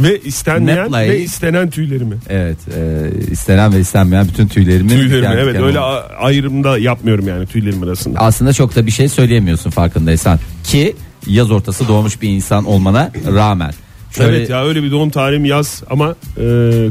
Ve 0.01 0.21
istenmeyen 0.25 0.93
ve 0.93 1.21
istenen 1.21 1.71
tüylerimi. 1.71 2.15
evet 2.29 2.59
e, 2.77 3.11
istenen 3.31 3.73
ve 3.73 3.81
istenmeyen 3.81 4.29
bütün 4.29 4.49
tüylerimin 4.49 4.89
Tüylerimi 4.89 5.17
diken 5.17 5.33
evet 5.37 5.49
diken 5.55 5.63
öyle 5.67 5.81
a- 5.81 6.09
ayrımda 6.09 6.79
yapmıyorum 6.79 7.29
yani 7.29 7.47
tüylerim 7.47 7.83
arasında. 7.83 8.19
aslında 8.21 8.53
çok 8.53 8.77
da 8.77 8.87
bir 8.87 8.91
şey 8.91 9.09
söyleyemiyorsun 9.09 9.71
farkındaysan 9.71 10.39
ki 10.65 10.97
yaz 11.27 11.51
ortası 11.51 11.89
doğmuş 11.89 12.23
bir 12.23 12.29
insan 12.29 12.65
olmana 12.65 13.11
rağmen. 13.35 13.71
Şöyle 14.11 14.37
Evet 14.37 14.51
ya 14.51 14.65
öyle 14.65 14.83
bir 14.83 14.91
doğum 14.91 15.11
tarihim 15.11 15.45
yaz 15.45 15.83
ama 15.91 16.15
e, 16.41 16.45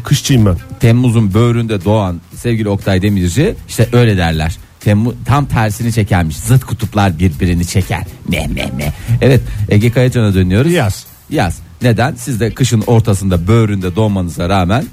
kışçıyım 0.04 0.46
ben. 0.46 0.56
Temmuz'un 0.80 1.34
böğründe 1.34 1.86
doğan 1.86 2.22
sevgili 2.36 2.70
Oktay 2.70 3.02
Demirci 3.02 3.56
işte 3.70 3.88
öyle 3.94 4.18
derler. 4.18 4.56
Temmuz, 4.88 5.16
tam 5.26 5.46
tersini 5.46 5.94
çekermiş. 5.94 6.38
Zıt 6.38 6.66
kutuplar 6.66 7.20
birbirini 7.20 7.66
çeker. 7.66 8.04
Meh 8.28 8.48
meh 8.48 8.72
meh. 8.78 8.92
Evet 9.22 9.42
Ege 9.70 9.92
Kayacan'a 9.92 10.34
dönüyoruz. 10.34 10.72
Yaz. 10.72 11.06
Yaz. 11.30 11.60
Neden? 11.82 12.16
Siz 12.16 12.40
de 12.40 12.54
kışın 12.54 12.84
ortasında 12.88 13.48
böğründe 13.48 13.96
doğmanıza 13.96 14.50
rağmen 14.50 14.86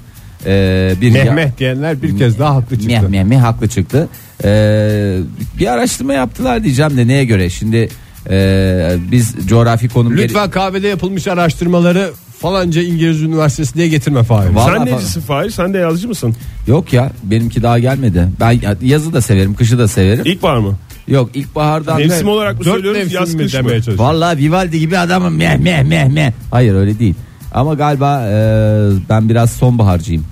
e, 0.45 0.93
bir 1.01 1.11
Mehmeh 1.11 1.57
diyenler 1.57 2.01
bir 2.01 2.17
kez 2.17 2.39
daha 2.39 2.55
haklı 2.55 2.79
çıktı. 2.79 3.09
Meh 3.09 3.23
meh 3.23 3.41
haklı 3.41 3.67
çıktı. 3.67 4.09
E, 4.43 4.49
bir 5.59 5.67
araştırma 5.67 6.13
yaptılar 6.13 6.63
diyeceğim 6.63 6.97
de 6.97 7.07
neye 7.07 7.25
göre? 7.25 7.49
Şimdi 7.49 7.89
e, 8.29 8.97
biz 9.11 9.35
coğrafi 9.47 9.89
konum 9.89 10.17
Lütfen 10.17 10.49
kahvede 10.49 10.87
yapılmış 10.87 11.27
araştırmaları 11.27 12.11
falanca 12.45 12.81
İngiliz 12.81 13.21
Üniversitesi 13.21 13.73
diye 13.75 13.87
getirme 13.87 14.23
Fahir. 14.23 14.49
Vallahi 14.49 14.65
Sen 14.77 14.85
falan. 14.85 14.97
necisin 14.97 15.21
Fahir? 15.21 15.49
Sen 15.49 15.73
de 15.73 15.77
yazıcı 15.77 16.07
mısın? 16.07 16.35
Yok 16.67 16.93
ya 16.93 17.11
benimki 17.23 17.63
daha 17.63 17.79
gelmedi. 17.79 18.27
Ben 18.39 18.59
yazı 18.81 19.13
da 19.13 19.21
severim, 19.21 19.53
kışı 19.55 19.79
da 19.79 19.87
severim. 19.87 20.25
İlkbahar 20.25 20.57
mı? 20.57 20.73
Yok 21.07 21.29
ilkbahardan 21.33 21.97
Mevsim 21.97 22.27
olarak 22.27 22.53
mı 22.59 22.65
Dört 22.65 22.73
söylüyoruz 22.73 22.99
mevsim 22.99 23.15
yaz 23.19 23.33
mi 23.33 23.43
kış 23.43 23.53
mı? 23.53 23.59
demeye 23.59 23.69
çalışıyorum. 23.75 24.05
Vallahi 24.05 24.37
Vivaldi 24.37 24.79
gibi 24.79 24.97
adamım 24.97 25.35
meh 25.35 25.57
meh 25.57 25.83
meh 25.83 26.07
meh. 26.07 26.31
Hayır 26.51 26.75
öyle 26.75 26.99
değil. 26.99 27.15
Ama 27.53 27.73
galiba 27.73 28.21
e, 28.27 28.35
ben 29.09 29.29
biraz 29.29 29.51
sonbaharcıyım. 29.51 30.25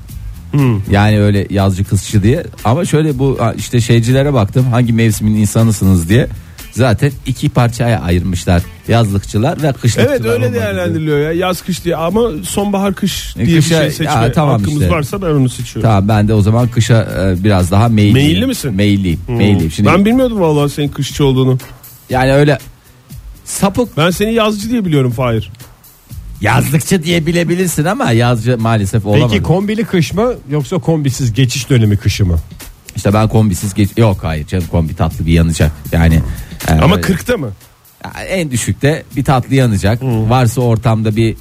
Yani 0.92 1.20
öyle 1.22 1.48
yazcı 1.50 1.84
kışçı 1.84 2.24
diye. 2.24 2.44
Ama 2.66 2.86
şöyle 2.86 3.20
bu 3.20 3.38
ha, 3.40 3.54
işte 3.58 3.82
şeycilere 3.82 4.34
baktım 4.34 4.66
hangi 4.72 4.94
mevsimin 4.94 5.36
insanısınız 5.36 6.10
diye. 6.10 6.28
Zaten 6.74 7.12
iki 7.26 7.50
parçaya 7.50 8.02
ayırmışlar 8.02 8.62
yazlıkçılar 8.88 9.62
ve 9.64 9.74
kışlıkçılar. 9.74 10.06
Evet 10.16 10.26
öyle 10.26 10.54
değerlendiriliyor 10.54 11.20
ya 11.20 11.32
yaz 11.32 11.62
kış 11.62 11.86
diye 11.86 11.96
ama 11.96 12.30
sonbahar 12.44 12.94
kış 12.94 13.36
E, 13.38 13.46
diye 13.46 13.58
kışa- 13.60 13.76
bir 13.80 13.82
şey 13.82 13.92
seçme 13.92 14.06
ya, 14.22 14.32
tamam 14.32 14.60
hakkımız 14.60 14.82
işte. 14.82 14.96
varsa 14.96 15.22
ben 15.22 15.28
onu 15.28 15.50
seçiyorum. 15.50 15.90
Tamam 15.90 16.08
ben 16.08 16.28
de 16.28 16.34
o 16.34 16.42
zaman 16.42 16.68
kışa 16.68 17.02
e, 17.38 17.44
biraz 17.44 17.72
daha 17.72 17.90
meyilliyim. 17.90 18.28
Meyilli 18.28 18.46
misin? 18.46 18.74
Meyilliyim. 18.74 19.20
Hmm. 19.26 19.36
Meyilliyim. 19.36 19.72
Şimdi 19.72 19.90
Ben 19.90 20.06
bilmiyordum 20.06 20.40
vallahi 20.40 20.70
senin 20.70 20.88
kışçı 20.90 21.26
olduğunu. 21.26 21.58
yani 22.10 22.34
öyle 22.34 22.58
sapık 23.46 23.98
Ben 23.98 24.10
seni 24.10 24.34
yazcı 24.34 24.70
diye 24.70 24.86
biliyorum 24.86 25.12
Fahir. 25.12 25.52
yazlıkçı 26.42 27.04
diye 27.04 27.26
bilebilirsin 27.26 27.86
ama 27.86 28.12
yazcı 28.12 28.58
maalesef 28.58 29.06
olamadı. 29.06 29.28
Peki 29.32 29.44
kombili 29.44 29.84
kış 29.86 30.14
mı 30.14 30.34
yoksa 30.52 30.78
kombisiz 30.78 31.34
geçiş 31.34 31.70
dönemi 31.70 31.98
kışı 31.98 32.26
mı? 32.26 32.38
işte 32.96 33.14
ben 33.14 33.28
kombisiz 33.28 33.74
geç 33.74 33.90
yok 33.98 34.18
hayır 34.24 34.48
canım 34.48 34.66
kombi 34.72 34.96
tatlı 34.96 35.26
bir 35.26 35.32
yanacak. 35.34 35.72
Yani 35.92 36.20
e, 36.70 36.74
Ama 36.74 36.96
40'ta 36.96 37.38
mı? 37.38 37.52
en 38.28 38.52
düşükte 38.52 39.04
bir 39.16 39.24
tatlı 39.24 39.56
yanacak. 39.56 40.04
Varsa 40.04 40.62
ortamda 40.62 41.16
bir 41.16 41.36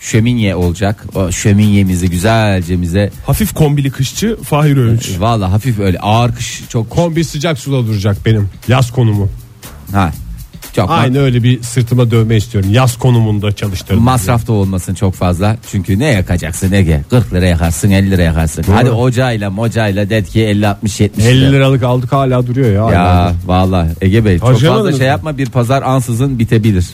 şöminye 0.00 0.54
olacak. 0.54 1.04
O 1.14 1.32
şöminyemizi 1.32 2.10
güzelce 2.10 2.82
bize 2.82 3.10
Hafif 3.26 3.54
kombili 3.54 3.90
kışçı 3.90 4.36
Fahir 4.42 4.76
Öğünç. 4.76 5.10
valla 5.18 5.52
hafif 5.52 5.78
öyle 5.78 5.98
ağır 5.98 6.34
kış 6.34 6.62
çok 6.68 6.90
Kombi 6.90 7.24
sıcak 7.24 7.58
suda 7.58 7.86
duracak 7.86 8.16
benim 8.26 8.48
yaz 8.68 8.90
konumu. 8.92 9.28
ha 9.92 10.12
çok 10.76 10.90
Aynı 10.90 11.18
öyle 11.18 11.42
bir 11.42 11.62
sırtıma 11.62 12.10
dövme 12.10 12.36
istiyorum. 12.36 12.70
Yaz 12.72 12.98
konumunda 12.98 13.52
çalıştırdım. 13.52 14.02
Masraf 14.02 14.46
da 14.46 14.52
olmasın 14.52 14.94
çok 14.94 15.14
fazla. 15.14 15.56
Çünkü 15.70 15.98
ne 15.98 16.06
yakacaksın 16.06 16.72
Ege? 16.72 17.00
40 17.10 17.34
lira 17.34 17.46
yakarsın 17.46 17.90
50 17.90 18.10
lira 18.10 18.22
yakarsın. 18.22 18.64
Hadi 18.72 18.90
ocağıyla 18.90 19.50
mocayla 19.50 20.10
dedi 20.10 20.30
ki 20.30 20.42
50 20.42 20.68
60 20.68 21.00
70 21.00 21.24
50 21.24 21.40
lira. 21.40 21.50
liralık 21.50 21.82
aldık 21.82 22.12
hala 22.12 22.46
duruyor 22.46 22.90
ya. 22.90 23.00
Ya 23.00 23.34
vallahi 23.46 23.88
Ege 24.00 24.24
Bey 24.24 24.38
çok 24.38 24.60
fazla 24.60 24.92
şey 24.92 25.06
yapma 25.06 25.38
bir 25.38 25.46
pazar 25.46 25.82
ansızın 25.82 26.38
bitebilir. 26.38 26.86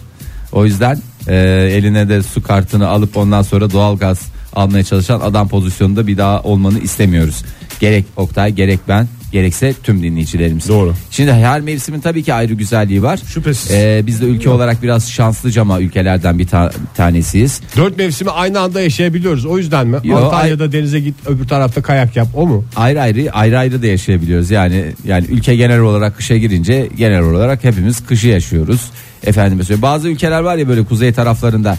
O 0.52 0.64
yüzden 0.64 0.98
e, 1.28 1.36
eline 1.72 2.08
de 2.08 2.22
su 2.22 2.42
kartını 2.42 2.88
alıp 2.88 3.16
ondan 3.16 3.42
sonra 3.42 3.70
doğalgaz 3.70 4.20
almaya 4.52 4.84
çalışan 4.84 5.20
adam 5.20 5.48
pozisyonunda 5.48 6.06
bir 6.06 6.18
daha 6.18 6.42
olmanı 6.42 6.78
istemiyoruz. 6.78 7.42
Gerek 7.80 8.04
Oktay 8.16 8.52
gerek 8.52 8.80
ben 8.88 9.08
gerekse 9.32 9.74
tüm 9.82 10.02
dinleyicilerimiz. 10.02 10.68
Doğru. 10.68 10.94
Şimdi 11.10 11.32
her 11.32 11.60
mevsimin 11.60 12.00
tabii 12.00 12.22
ki 12.22 12.34
ayrı 12.34 12.54
güzelliği 12.54 13.02
var. 13.02 13.20
Şüphesiz. 13.26 13.70
E, 13.70 14.02
biz 14.06 14.20
de 14.20 14.24
ülke 14.24 14.50
olarak 14.50 14.82
biraz 14.82 15.10
şanslıca 15.10 15.62
ama 15.62 15.80
ülkelerden 15.80 16.38
bir 16.38 16.46
ta- 16.46 16.72
tanesiyiz. 16.96 17.60
Dört 17.76 17.98
mevsimi 17.98 18.30
aynı 18.30 18.60
anda 18.60 18.80
yaşayabiliyoruz. 18.80 19.46
O 19.46 19.58
yüzden 19.58 19.86
mi? 19.86 19.96
Yo, 20.04 20.16
Antalya'da 20.16 20.72
denize 20.72 21.00
git 21.00 21.14
öbür 21.26 21.48
tarafta 21.48 21.82
kayak 21.82 22.16
yap. 22.16 22.28
O 22.34 22.46
mu? 22.46 22.64
ayrı 22.76 23.00
ayrı 23.02 23.32
ayrı 23.32 23.58
ayrı 23.58 23.82
da 23.82 23.86
yaşayabiliyoruz. 23.86 24.50
Yani 24.50 24.84
yani 25.04 25.26
ülke 25.28 25.56
genel 25.56 25.80
olarak 25.80 26.16
kışa 26.16 26.36
girince 26.36 26.88
genel 26.96 27.20
olarak 27.22 27.64
hepimiz 27.64 28.06
kışı 28.06 28.28
yaşıyoruz. 28.28 28.80
Efendim 29.26 29.58
mesela 29.58 29.82
bazı 29.82 30.08
ülkeler 30.08 30.40
var 30.40 30.56
ya 30.56 30.68
böyle 30.68 30.84
kuzey 30.84 31.12
taraflarında 31.12 31.78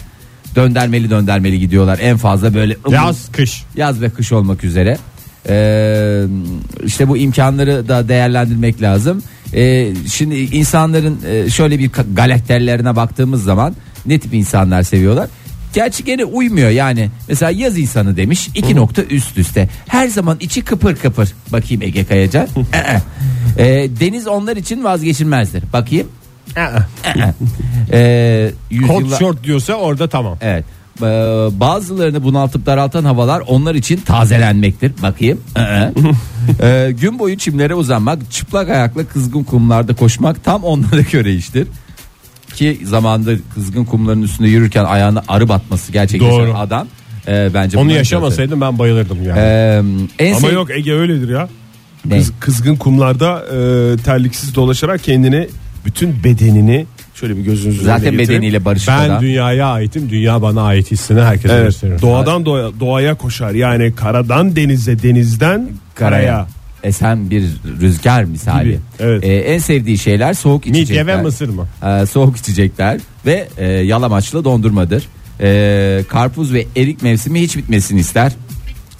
döndermeli 0.56 1.10
döndermeli 1.10 1.58
gidiyorlar. 1.58 1.98
En 2.02 2.16
fazla 2.16 2.54
böyle 2.54 2.76
Yaz 2.90 3.32
kış. 3.32 3.62
yaz 3.76 4.00
ve 4.02 4.10
kış 4.10 4.32
olmak 4.32 4.64
üzere. 4.64 4.98
Ee, 5.48 6.22
işte 6.84 7.08
bu 7.08 7.16
imkanları 7.16 7.88
da 7.88 8.08
değerlendirmek 8.08 8.82
lazım. 8.82 9.22
Ee, 9.54 9.92
şimdi 10.12 10.34
insanların 10.36 11.18
e, 11.28 11.50
şöyle 11.50 11.78
bir 11.78 11.90
galakterlerine 12.12 12.96
baktığımız 12.96 13.44
zaman 13.44 13.76
ne 14.06 14.18
tip 14.18 14.34
insanlar 14.34 14.82
seviyorlar? 14.82 15.28
Gerçi 15.74 16.04
gene 16.04 16.24
uymuyor 16.24 16.70
yani. 16.70 17.10
Mesela 17.28 17.50
yaz 17.50 17.78
insanı 17.78 18.16
demiş 18.16 18.48
iki 18.54 18.76
nokta 18.76 19.02
üst 19.02 19.38
üste. 19.38 19.68
Her 19.88 20.08
zaman 20.08 20.36
içi 20.40 20.62
kıpır 20.62 20.96
kıpır. 20.96 21.32
Bakayım 21.52 21.82
Ege 21.82 22.04
Kayacan. 22.04 22.46
Ee, 23.58 23.88
deniz 24.00 24.26
onlar 24.26 24.56
için 24.56 24.84
vazgeçilmezdir. 24.84 25.62
Bakayım. 25.72 26.08
Ee, 27.92 28.50
Kot 28.88 29.00
yüzyılla- 29.02 29.18
şort 29.18 29.44
diyorsa 29.44 29.74
orada 29.74 30.08
tamam. 30.08 30.38
Evet. 30.40 30.64
Ee, 30.98 31.04
bazılarını 31.60 32.24
bunaltıp 32.24 32.66
daraltan 32.66 33.04
havalar 33.04 33.42
onlar 33.46 33.74
için 33.74 33.96
tazelenmektir. 33.96 34.92
Bakayım. 35.02 35.40
Ee. 35.58 35.92
Ee, 36.62 36.92
gün 37.00 37.18
boyu 37.18 37.38
çimlere 37.38 37.74
uzanmak, 37.74 38.30
çıplak 38.30 38.68
ayakla 38.70 39.04
kızgın 39.06 39.44
kumlarda 39.44 39.94
koşmak 39.94 40.44
tam 40.44 40.64
onlara 40.64 41.00
göre 41.12 41.34
iştir. 41.34 41.66
Ki 42.54 42.80
zamanda 42.84 43.30
kızgın 43.54 43.84
kumların 43.84 44.22
üstünde 44.22 44.48
yürürken 44.48 44.84
ayağına 44.84 45.22
arı 45.28 45.48
batması 45.48 45.92
gerçekleşen 45.92 46.38
Doğru. 46.38 46.54
adam. 46.54 46.86
e, 47.28 47.50
bence 47.54 47.78
Onu 47.78 47.92
yaşamasaydım 47.92 48.60
ben 48.60 48.78
bayılırdım 48.78 49.24
yani. 49.24 49.38
Ee, 49.38 49.82
en 50.18 50.32
Ama 50.32 50.40
sev- 50.40 50.52
yok 50.54 50.70
Ege 50.70 50.92
öyledir 50.92 51.28
ya. 51.28 51.48
Ne? 52.04 52.18
Kız, 52.18 52.32
kızgın 52.40 52.76
kumlarda 52.76 53.44
e, 53.46 53.96
terliksiz 53.96 54.54
dolaşarak 54.54 55.02
kendini 55.02 55.48
bütün 55.84 56.24
bedenini 56.24 56.86
şöyle 57.14 57.36
bir 57.36 57.42
gözünüzün 57.42 57.80
önüne 57.80 57.98
zaten 57.98 58.18
bedeniyle 58.18 58.64
barışık 58.64 58.88
ben 58.88 58.98
adam. 59.10 59.22
dünyaya 59.22 59.66
aitim. 59.66 60.10
Dünya 60.10 60.42
bana 60.42 60.62
ait 60.62 60.90
hissini 60.90 61.20
herkese 61.20 61.54
Evet, 61.54 61.64
gösteririm. 61.66 61.98
doğadan 62.02 62.44
doğa, 62.46 62.80
doğaya 62.80 63.14
koşar 63.14 63.50
yani 63.50 63.94
karadan 63.94 64.56
denize 64.56 65.02
denizden 65.02 65.68
karaya. 65.94 66.46
esen 66.82 67.30
bir 67.30 67.44
rüzgar 67.80 68.24
misali. 68.24 68.64
Gibi, 68.64 68.78
evet. 69.00 69.24
Ee, 69.24 69.34
en 69.34 69.58
sevdiği 69.58 69.98
şeyler 69.98 70.34
soğuk 70.34 70.66
Midye 70.66 70.82
içecekler. 70.82 71.18
ve 71.18 71.22
mısır 71.22 71.48
mı? 71.48 71.66
Ee, 71.86 72.06
soğuk 72.06 72.36
içecekler 72.36 73.00
ve 73.26 73.48
e, 73.58 73.66
yalamaçlı 73.66 74.44
dondurmadır. 74.44 75.06
Ee, 75.40 76.04
karpuz 76.08 76.52
ve 76.52 76.66
erik 76.76 77.02
mevsimi 77.02 77.40
hiç 77.40 77.56
bitmesini 77.56 78.00
ister. 78.00 78.32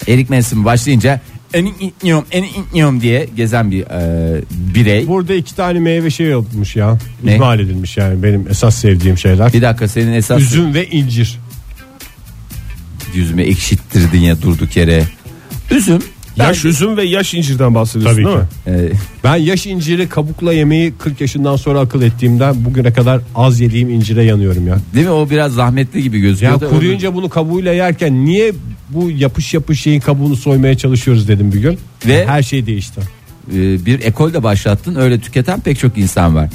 Erik 0.07 0.29
mevsimi 0.29 0.65
başlayınca 0.65 1.21
eni 1.53 1.69
itniyorum 1.79 2.25
eni 2.31 2.47
itniyorum 2.47 3.01
diye 3.01 3.27
gezen 3.35 3.71
bir 3.71 3.81
e, 3.81 4.41
birey. 4.51 5.07
Burada 5.07 5.33
iki 5.33 5.55
tane 5.55 5.79
meyve 5.79 6.09
şey 6.09 6.27
yapılmış 6.27 6.75
ya. 6.75 6.97
Ne? 7.23 7.35
İhmal 7.35 7.59
edilmiş 7.59 7.97
yani 7.97 8.23
benim 8.23 8.47
esas 8.49 8.75
sevdiğim 8.75 9.17
şeyler. 9.17 9.53
Bir 9.53 9.61
dakika 9.61 9.87
senin 9.87 10.13
esas 10.13 10.41
Üzüm 10.41 10.73
ve 10.73 10.87
incir. 10.87 11.39
yüzüme 13.13 13.43
ekşittirdin 13.43 14.19
ya 14.19 14.41
durduk 14.41 14.77
yere. 14.77 15.03
Üzüm 15.71 16.03
Yaş 16.37 16.65
üzüm 16.65 16.97
ve 16.97 17.03
yaş 17.03 17.33
incirden 17.33 17.75
bahsediyorsun 17.75 18.23
Tabii 18.23 18.25
değil 18.25 18.37
ki. 18.37 18.69
mi? 18.69 18.89
e, 18.89 18.91
Ben 19.23 19.35
yaş 19.35 19.65
inciri 19.65 20.09
kabukla 20.09 20.53
yemeği 20.53 20.93
40 20.99 21.21
yaşından 21.21 21.55
sonra 21.55 21.79
akıl 21.79 22.01
ettiğimden 22.01 22.65
bugüne 22.65 22.93
kadar 22.93 23.21
az 23.35 23.59
yediğim 23.59 23.89
incire 23.89 24.23
yanıyorum 24.23 24.67
ya. 24.67 24.77
değil 24.95 25.05
mi 25.05 25.11
o 25.11 25.29
biraz 25.29 25.53
zahmetli 25.53 26.03
gibi 26.03 26.17
Ya 26.17 26.21
gözüküyor. 26.23 26.61
da 26.61 26.69
kuruyunca 26.69 27.13
bunu 27.15 27.29
kabuğuyla 27.29 27.73
yerken 27.73 28.25
niye 28.25 28.51
bu 28.89 29.11
yapış 29.11 29.53
yapış 29.53 29.81
şeyin 29.81 29.99
kabuğunu 29.99 30.35
soymaya 30.35 30.77
çalışıyoruz 30.77 31.27
dedim 31.27 31.53
bir 31.53 31.59
gün. 31.61 31.77
Ve- 32.07 32.25
her 32.27 32.43
şey 32.43 32.65
değişti. 32.65 33.01
E, 33.51 33.85
bir 33.85 33.99
ekol 34.03 34.33
de 34.33 34.43
başlattın 34.43 34.95
öyle 34.95 35.19
tüketen 35.19 35.59
pek 35.59 35.79
çok 35.79 35.97
insan 35.97 36.35
var. 36.35 36.49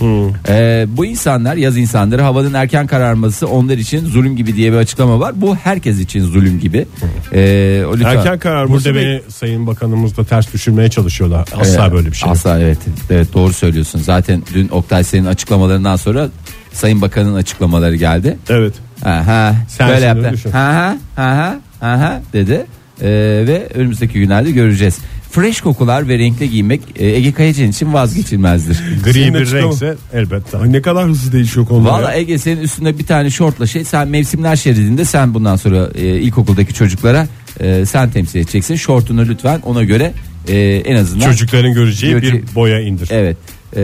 E, 0.49 0.87
bu 0.97 1.05
insanlar 1.07 1.57
yaz 1.57 1.77
insanları 1.77 2.23
havanın 2.23 2.55
erken 2.55 2.87
kararması 2.87 3.49
onlar 3.49 3.77
için 3.79 4.07
zulüm 4.07 4.37
gibi 4.37 4.57
diye 4.57 4.73
bir 4.73 4.77
açıklama 4.77 5.21
var. 5.21 5.33
Bu 5.37 5.57
herkes 5.57 6.01
için 6.01 6.25
zulüm 6.25 6.61
gibi. 6.61 6.87
E, 7.33 7.83
o 7.89 7.95
lütfen- 7.97 8.17
Erken 8.17 8.39
kararması 8.39 8.85
Burada 8.85 8.99
ve- 9.01 9.05
beni 9.05 9.33
sayın 9.33 9.67
bakanımız 9.67 10.17
da 10.17 10.25
ters 10.25 10.53
düşürmeye 10.55 10.89
çalışıyorlar. 10.91 11.49
Asla 11.61 11.83
Evet, 11.85 11.93
böyle 11.93 12.09
bir 12.11 12.15
şey. 12.17 12.29
yok. 12.29 12.37
Asla 12.37 12.61
evet. 12.61 12.79
Evet 13.11 13.35
doğru 13.35 13.53
söylüyorsun. 13.53 13.99
Zaten 13.99 14.43
dün 14.55 14.69
Oktay 14.69 15.05
senin 15.05 15.27
açıklamalarından 15.27 15.97
sonra 15.97 16.29
Sayın 16.73 17.03
Bakan'ın 17.03 17.35
açıklamaları 17.35 17.97
geldi. 17.97 18.39
Evet. 18.49 18.75
Aha, 19.05 19.55
Sen 19.69 19.89
böyle 19.89 20.07
şimdi 20.09 20.19
yaptı. 20.19 20.33
düşün. 20.37 20.51
Ha 20.51 20.97
ha 21.17 21.57
ha 21.81 22.01
ha 22.01 22.21
dedi. 22.33 22.67
Ee, 23.03 23.07
ve 23.47 23.69
önümüzdeki 23.75 24.15
günlerde 24.21 24.51
göreceğiz. 24.51 24.99
Fresh 25.31 25.61
kokular 25.61 26.09
ve 26.09 26.19
renkli 26.19 26.51
giymek 26.51 26.81
e, 26.97 27.07
Ege 27.07 27.33
Kayacan 27.33 27.69
için 27.69 27.93
vazgeçilmezdir. 27.93 28.79
Gri 29.05 29.13
Senin 29.13 29.35
bir 29.35 29.41
açıklama- 29.41 29.63
renkse 29.63 29.97
elbette. 30.15 30.59
Ay 30.59 30.73
ne 30.73 30.83
kadar 30.83 31.09
hızlı 31.09 31.33
değişiyor 31.33 31.67
konular. 31.67 31.91
Valla 31.91 32.13
ya. 32.13 32.19
Ege 32.19 32.39
senin 32.39 32.61
üstünde 32.61 32.99
bir 32.99 33.07
tane 33.07 33.31
şortla 33.31 33.67
şey 33.67 33.85
sen 33.85 34.09
mevsimler 34.09 34.57
şeridinde 34.57 35.05
sen 35.05 35.35
bundan 35.35 35.57
sonra 35.57 35.89
e, 35.95 36.07
ilkokuldaki 36.07 36.75
çocuklara 36.75 37.27
e, 37.61 37.87
sen 37.87 38.11
temsil 38.11 38.39
edeceksin. 38.41 38.75
Şortunu 38.77 39.29
lütfen 39.29 39.61
ona 39.65 39.85
göre 39.85 40.13
e, 40.49 40.59
en 40.85 40.97
azından 40.97 41.25
Çocukların 41.31 41.73
göreceği 41.75 42.13
Görece- 42.13 42.33
bir 42.33 42.55
boya 42.55 42.81
indir. 42.81 43.09
Evet. 43.13 43.37
E, 43.77 43.81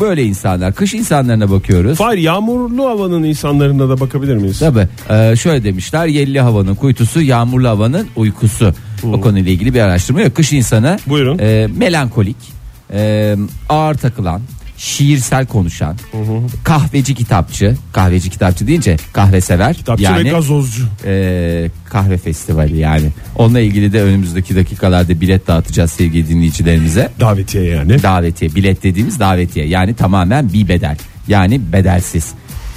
böyle 0.00 0.24
insanlar 0.24 0.74
kış 0.74 0.94
insanlarına 0.94 1.50
bakıyoruz. 1.50 1.98
Fahir 1.98 2.18
yağmurlu 2.18 2.84
havanın 2.88 3.22
insanlarına 3.22 3.88
da 3.88 4.00
bakabilir 4.00 4.36
miyiz? 4.36 4.58
Tabi 4.58 4.88
şöyle 5.36 5.64
demişler 5.64 6.06
yelli 6.06 6.40
havanın 6.40 6.74
kuytusu 6.74 7.20
yağmurlu 7.22 7.68
havanın 7.68 8.06
uykusu. 8.16 8.74
O 9.04 9.20
konuyla 9.20 9.52
ilgili 9.52 9.74
bir 9.74 9.80
araştırma 9.80 10.20
yok. 10.20 10.34
Kış 10.34 10.52
insanı 10.52 10.98
Buyurun. 11.06 11.38
e, 11.38 11.68
melankolik, 11.76 12.36
e, 12.92 13.36
ağır 13.68 13.94
takılan, 13.94 14.40
şiirsel 14.76 15.46
konuşan, 15.46 15.96
kahveci 16.64 17.14
kitapçı, 17.14 17.76
kahveci 17.92 18.30
kitapçı 18.30 18.66
deyince 18.66 18.96
kahve 19.12 19.40
sever. 19.40 19.74
Kitapçı 19.74 20.04
yani 20.04 20.24
ve 20.24 20.30
gazozcu. 20.30 20.82
e, 21.04 21.70
kahve 21.84 22.18
festivali 22.18 22.76
yani. 22.76 23.08
Onunla 23.36 23.60
ilgili 23.60 23.92
de 23.92 24.02
önümüzdeki 24.02 24.56
dakikalarda 24.56 25.20
bilet 25.20 25.46
dağıtacağız 25.46 25.90
sevgili 25.90 26.28
dinleyicilerimize. 26.28 27.10
Davetiye 27.20 27.64
yani. 27.64 28.02
Davetiye 28.02 28.54
bilet 28.54 28.82
dediğimiz 28.82 29.20
davetiye 29.20 29.66
yani 29.66 29.94
tamamen 29.94 30.52
bir 30.52 30.68
bedel 30.68 30.96
yani 31.28 31.60
bedelsiz. 31.72 32.26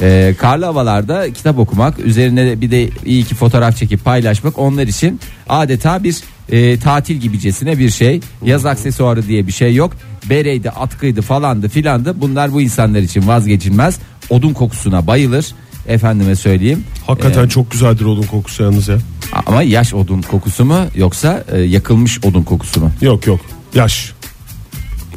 Ee, 0.02 0.36
karlı 0.40 0.66
havalarda 0.66 1.34
kitap 1.34 1.60
okumak 1.60 2.00
üzerine 2.00 2.62
bir 2.62 2.72
de 2.72 2.90
iyi 3.06 3.24
ki 3.24 3.36
fotoğraf 3.36 3.78
çekip 3.78 4.06
paylaşmak 4.06 4.58
onlar 4.60 4.88
için 4.88 5.20
adeta 5.50 6.04
bir 6.04 6.16
e, 6.50 6.80
tatil 6.80 7.16
gibicesine 7.16 7.78
bir 7.80 7.90
şey 7.90 8.20
yaz 8.46 8.66
aksesuarı 8.66 9.28
diye 9.28 9.48
bir 9.48 9.52
şey 9.52 9.76
yok 9.76 9.94
bereydi, 10.30 10.70
atkıydı 10.70 11.22
falandı 11.22 11.70
filandı. 11.70 12.22
Bunlar 12.22 12.54
bu 12.54 12.62
insanlar 12.62 13.00
için 13.00 13.28
vazgeçilmez. 13.28 14.00
Odun 14.30 14.54
kokusuna 14.54 15.08
bayılır. 15.08 15.46
Efendime 15.88 16.36
söyleyeyim. 16.36 16.84
Hakikaten 17.08 17.46
Ee, 17.46 17.50
çok 17.50 17.72
güzeldir 17.72 18.06
odun 18.06 18.24
kokusu 18.24 18.64
yalnız 18.64 18.88
ya. 18.88 18.98
ama 19.46 19.64
yaş 19.64 19.94
odun 19.94 20.22
kokusu 20.22 20.66
mu 20.66 20.78
yoksa 20.96 21.44
e, 21.52 21.60
yakılmış 21.60 22.20
odun 22.26 22.44
kokusu 22.44 22.82
mu? 22.82 22.92
Yok 23.02 23.28
yok 23.28 23.40
yaş. 23.76 24.14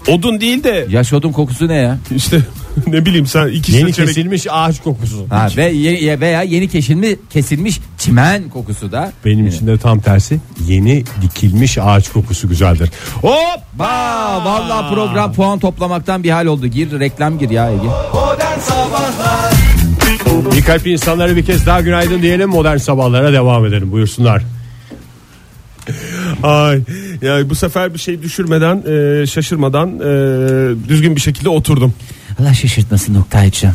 Odun 0.08 0.40
değil 0.40 0.64
de 0.64 0.86
Yaş 0.90 1.12
odun 1.12 1.32
kokusu 1.32 1.68
ne 1.68 1.74
ya? 1.74 1.98
işte 2.16 2.40
ne 2.86 3.06
bileyim 3.06 3.26
sen 3.26 3.46
iki 3.48 3.72
Yeni 3.72 3.86
seçenek. 3.88 4.08
kesilmiş 4.08 4.46
ağaç 4.50 4.82
kokusu. 4.82 5.26
Ha, 5.30 5.48
ve 5.56 5.64
ye- 5.64 6.20
veya 6.20 6.42
yeni 6.42 6.68
kesilmiş 6.68 7.10
kesilmiş 7.30 7.80
çimen 7.98 8.48
kokusu 8.48 8.92
da. 8.92 9.12
Benim 9.24 9.46
için 9.46 9.66
de 9.66 9.78
tam 9.78 10.00
tersi 10.00 10.40
yeni 10.68 11.04
dikilmiş 11.22 11.78
ağaç 11.78 12.12
kokusu 12.12 12.48
güzeldir. 12.48 12.90
Hop! 13.22 13.60
Ba 13.78 14.44
vallahi 14.44 14.94
program 14.94 15.32
puan 15.32 15.58
toplamaktan 15.58 16.24
bir 16.24 16.30
hal 16.30 16.46
oldu. 16.46 16.66
Gir 16.66 17.00
reklam 17.00 17.38
gir 17.38 17.50
ya 17.50 17.70
Ege. 17.70 17.82
Modern 18.14 18.58
Sabahlar 18.60 19.52
İyi 20.52 20.62
kalpli 20.62 20.92
insanlara 20.92 21.36
bir 21.36 21.44
kez 21.46 21.66
daha 21.66 21.80
günaydın 21.80 22.22
diyelim 22.22 22.48
modern 22.48 22.76
sabahlara 22.76 23.32
devam 23.32 23.66
edelim 23.66 23.92
buyursunlar. 23.92 24.42
Ay 26.42 26.80
ya 27.22 27.50
bu 27.50 27.54
sefer 27.54 27.94
bir 27.94 27.98
şey 27.98 28.22
düşürmeden 28.22 28.76
e, 29.22 29.26
şaşırmadan 29.26 29.88
e, 29.88 30.88
düzgün 30.88 31.16
bir 31.16 31.20
şekilde 31.20 31.48
oturdum. 31.48 31.94
Allah 32.40 32.54
şaşırtmasın 32.54 33.14
Oktay'cığım. 33.14 33.74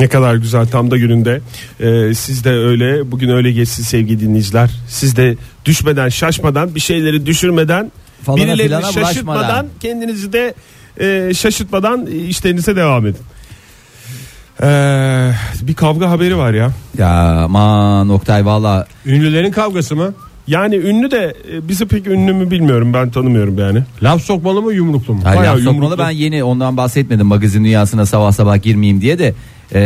Ne 0.00 0.08
kadar 0.08 0.34
güzel 0.34 0.66
tam 0.66 0.90
da 0.90 0.96
gününde. 0.96 1.40
E, 1.80 2.14
siz 2.14 2.44
de 2.44 2.50
öyle 2.50 3.10
bugün 3.12 3.28
öyle 3.28 3.52
geçsin 3.52 3.82
sevgili 3.82 4.20
dinleyiciler. 4.20 4.70
Siz 4.88 5.16
de 5.16 5.36
düşmeden 5.64 6.08
şaşmadan 6.08 6.74
bir 6.74 6.80
şeyleri 6.80 7.26
düşürmeden 7.26 7.92
Falana 8.22 8.40
birilerini 8.42 8.62
filana 8.66 8.92
şaşırtmadan 8.92 9.42
bulaşmadan. 9.42 9.66
kendinizi 9.80 10.32
de 10.32 10.54
e, 11.00 11.34
şaşırtmadan 11.34 12.06
işlerinize 12.06 12.76
devam 12.76 13.06
edin. 13.06 13.20
Ee, 14.62 15.32
bir 15.62 15.74
kavga 15.74 16.10
haberi 16.10 16.36
var 16.36 16.52
ya. 16.52 16.70
Ya 16.98 17.08
aman 17.44 18.08
Oktay 18.08 18.44
valla 18.44 18.86
Ünlülerin 19.06 19.52
kavgası 19.52 19.96
mı? 19.96 20.14
Yani 20.50 20.74
ünlü 20.76 21.10
de 21.10 21.34
e, 21.52 21.68
bizi 21.68 21.86
pek 21.86 22.06
ünlü 22.06 22.32
mü 22.32 22.50
bilmiyorum 22.50 22.94
ben 22.94 23.10
tanımıyorum 23.10 23.58
yani. 23.58 23.82
Laf 24.02 24.22
sokmalı 24.22 24.62
mı 24.62 24.72
yumruklu 24.72 25.14
mu? 25.14 25.20
Hayır, 25.24 25.40
Bayağı 25.40 25.54
laf 25.56 25.62
sokmalı 25.62 25.82
yumruklu. 25.84 25.98
ben 26.04 26.10
yeni 26.10 26.44
ondan 26.44 26.76
bahsetmedim 26.76 27.26
magazin 27.26 27.64
dünyasına 27.64 28.06
sabah 28.06 28.32
sabah 28.32 28.62
girmeyeyim 28.62 29.00
diye 29.00 29.18
de 29.18 29.34
e, 29.74 29.80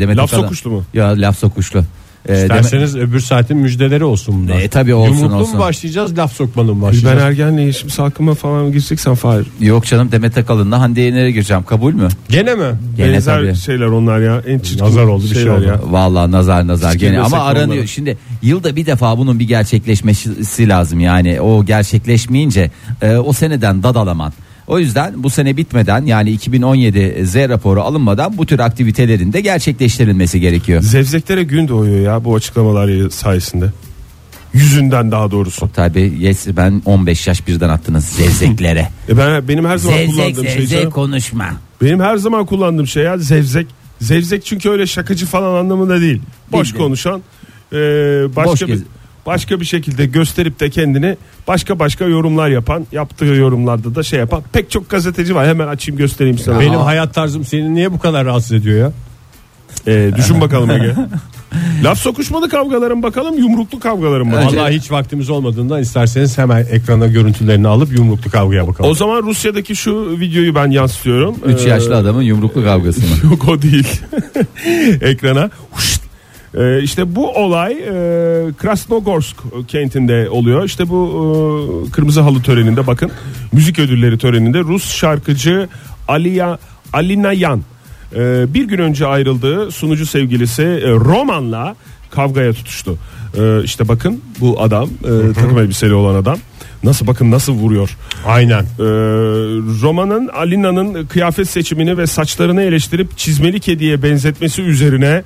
Demet 0.00 0.16
Laf 0.16 0.28
Akalın- 0.32 0.42
sokuşlu 0.42 0.70
mu? 0.70 0.84
Ya 0.94 1.08
laf 1.08 1.38
sokuşlu. 1.38 1.84
E, 2.28 2.42
İsterseniz 2.42 2.96
öbür 2.96 3.20
saatin 3.20 3.56
müjdeleri 3.56 4.04
olsun 4.04 4.34
bunlar. 4.48 4.60
E, 4.60 4.68
tabii 4.68 4.94
olsun, 4.94 5.14
Yumruklu 5.14 5.36
olsun. 5.36 5.54
mu 5.54 5.60
başlayacağız 5.60 6.18
laf 6.18 6.32
sokmalı 6.32 6.74
mı 6.74 6.82
Ben 6.82 6.88
başlayacağız? 6.88 7.22
ergenliğe 7.22 7.72
şimdi 7.72 7.92
salkıma 7.92 8.34
falan 8.34 8.68
gireceksen 8.72 9.14
Fahir. 9.14 9.46
Yok 9.60 9.86
canım 9.86 10.12
Demet 10.12 10.38
Akalın'la 10.38 10.80
Hande 10.80 11.00
Yener'e 11.00 11.30
gireceğim 11.30 11.62
kabul 11.62 11.94
mü? 11.94 12.08
Gene 12.28 12.54
mi? 12.54 12.64
Gene 12.96 13.12
Benzer 13.12 13.36
tabii. 13.40 13.54
şeyler 13.56 13.86
onlar 13.86 14.20
ya. 14.20 14.42
En 14.46 14.58
çirkin 14.58 14.84
Nazar 14.84 15.04
oldu, 15.04 15.24
bir 15.24 15.28
şey 15.28 15.42
şeyler 15.42 15.56
oldu. 15.56 15.64
ya. 15.66 15.80
Vallahi 15.90 16.30
nazar 16.32 16.66
nazar 16.66 16.94
gene 16.94 17.20
ama 17.20 17.38
aranıyor. 17.38 17.74
onlara. 17.76 17.86
Şimdi 17.86 18.16
yılda 18.42 18.76
bir 18.76 18.86
defa 18.86 19.18
bunun 19.18 19.38
bir 19.38 19.48
gerçekleşmesi 19.48 20.68
lazım. 20.68 21.00
Yani 21.00 21.40
o 21.40 21.64
gerçekleşmeyince 21.64 22.70
e, 23.02 23.16
o 23.16 23.32
seneden 23.32 23.82
dadalaman. 23.82 24.32
O 24.66 24.78
yüzden 24.78 25.22
bu 25.22 25.30
sene 25.30 25.56
bitmeden 25.56 26.06
yani 26.06 26.30
2017 26.30 27.26
Z 27.26 27.34
raporu 27.36 27.82
alınmadan 27.82 28.38
bu 28.38 28.46
tür 28.46 28.58
aktivitelerin 28.58 29.32
de 29.32 29.40
gerçekleştirilmesi 29.40 30.40
gerekiyor. 30.40 30.82
Zevzeklere 30.82 31.42
gün 31.42 31.68
doğuyor 31.68 32.00
ya 32.00 32.24
bu 32.24 32.34
açıklamalar 32.34 33.10
sayesinde. 33.10 33.66
Yüzünden 34.54 35.10
daha 35.10 35.30
doğrusu. 35.30 35.70
Tabi 35.74 36.12
yes 36.18 36.46
ben 36.56 36.82
15 36.84 37.26
yaş 37.26 37.46
birden 37.46 37.68
attınız 37.68 38.04
zevzeklere. 38.04 38.88
E 39.08 39.16
ben 39.18 39.48
benim 39.48 39.64
her 39.64 39.76
zaman 39.76 39.96
zevzek 39.96 40.14
kullandığım 40.14 40.44
şey 40.44 40.54
zevzek 40.54 40.78
canım. 40.78 40.90
konuşma. 40.90 41.50
Benim 41.82 42.00
her 42.00 42.16
zaman 42.16 42.46
kullandığım 42.46 42.86
şey 42.86 43.02
ya 43.04 43.18
zevzek. 43.18 43.66
Zevzek 44.00 44.44
çünkü 44.44 44.70
öyle 44.70 44.86
şakacı 44.86 45.26
falan 45.26 45.54
anlamında 45.60 46.00
değil. 46.00 46.22
Boş 46.52 46.68
Bildim. 46.68 46.78
konuşan 46.84 47.22
e, 47.72 47.76
başka 48.36 48.50
Boş 48.52 48.62
bir 48.62 48.66
gez- 48.66 48.82
başka 49.26 49.60
bir 49.60 49.64
şekilde 49.64 50.06
gösterip 50.06 50.60
de 50.60 50.70
kendini 50.70 51.16
başka 51.48 51.78
başka 51.78 52.04
yorumlar 52.04 52.48
yapan, 52.48 52.86
yaptığı 52.92 53.24
yorumlarda 53.24 53.94
da 53.94 54.02
şey 54.02 54.18
yapan 54.18 54.42
pek 54.52 54.70
çok 54.70 54.90
gazeteci 54.90 55.34
var. 55.34 55.46
Hemen 55.46 55.68
açayım 55.68 55.98
göstereyim 55.98 56.38
sana. 56.38 56.60
Benim 56.60 56.80
hayat 56.80 57.14
tarzım 57.14 57.44
seni 57.44 57.74
niye 57.74 57.92
bu 57.92 57.98
kadar 57.98 58.24
rahatsız 58.26 58.52
ediyor 58.52 58.78
ya? 58.78 58.92
E, 59.86 60.10
düşün 60.16 60.40
bakalım 60.40 60.70
Ege. 60.70 60.94
Laf 61.84 61.98
sokuşmalı 61.98 62.48
kavgaların 62.48 63.02
bakalım 63.02 63.38
yumruklu 63.38 63.80
kavgaların 63.80 64.26
mı? 64.26 64.36
Önce- 64.36 64.56
Vallahi 64.56 64.74
hiç 64.74 64.90
vaktimiz 64.90 65.30
olmadığından 65.30 65.80
isterseniz 65.80 66.38
hemen 66.38 66.66
ekrana 66.70 67.06
görüntülerini 67.06 67.68
alıp 67.68 67.92
yumruklu 67.98 68.30
kavgaya 68.30 68.68
bakalım. 68.68 68.90
O 68.90 68.94
zaman 68.94 69.22
Rusya'daki 69.22 69.76
şu 69.76 70.20
videoyu 70.20 70.54
ben 70.54 70.70
yansıtıyorum. 70.70 71.36
3 71.46 71.60
Ee, 71.66 71.68
yaşlı 71.68 71.96
adamın 71.96 72.22
yumruklu 72.22 72.64
kavgası 72.64 73.00
mı? 73.00 73.06
Yok 73.30 73.48
o 73.48 73.62
değil. 73.62 74.00
Ekrana. 75.00 75.50
Huşt. 75.70 75.91
Ee, 76.54 76.82
işte 76.82 77.14
bu 77.16 77.30
olay 77.30 77.72
e, 77.72 77.82
Krasnogorsk 78.52 79.36
kentinde 79.68 80.30
oluyor. 80.30 80.64
İşte 80.64 80.88
bu 80.88 81.86
e, 81.88 81.90
kırmızı 81.90 82.20
halı 82.20 82.42
töreninde 82.42 82.86
bakın 82.86 83.10
müzik 83.52 83.78
ödülleri 83.78 84.18
töreninde 84.18 84.60
Rus 84.60 84.94
şarkıcı 84.94 85.68
Aliya 86.08 86.58
Alina 86.92 87.32
Yan 87.32 87.62
e, 88.16 88.54
bir 88.54 88.64
gün 88.64 88.78
önce 88.78 89.06
ayrıldığı 89.06 89.70
sunucu 89.70 90.06
sevgilisi 90.06 90.62
e, 90.62 90.90
Roman'la 90.90 91.76
kavgaya 92.10 92.52
tutuştu. 92.52 92.98
E, 93.38 93.64
işte 93.64 93.88
bakın 93.88 94.20
bu 94.40 94.62
adam 94.62 94.88
e, 95.04 95.32
takım 95.32 95.58
elbiseli 95.58 95.94
olan 95.94 96.14
adam 96.14 96.38
nasıl 96.84 97.06
bakın 97.06 97.30
nasıl 97.30 97.52
vuruyor. 97.52 97.96
Aynen. 98.26 98.62
Ee, 98.62 98.84
Roma'nın 99.82 100.28
Alina'nın 100.28 101.06
kıyafet 101.06 101.48
seçimini 101.48 101.98
ve 101.98 102.06
saçlarını 102.06 102.62
eleştirip 102.62 103.18
çizmeli 103.18 103.60
kediye 103.60 104.02
benzetmesi 104.02 104.62
üzerine 104.62 105.22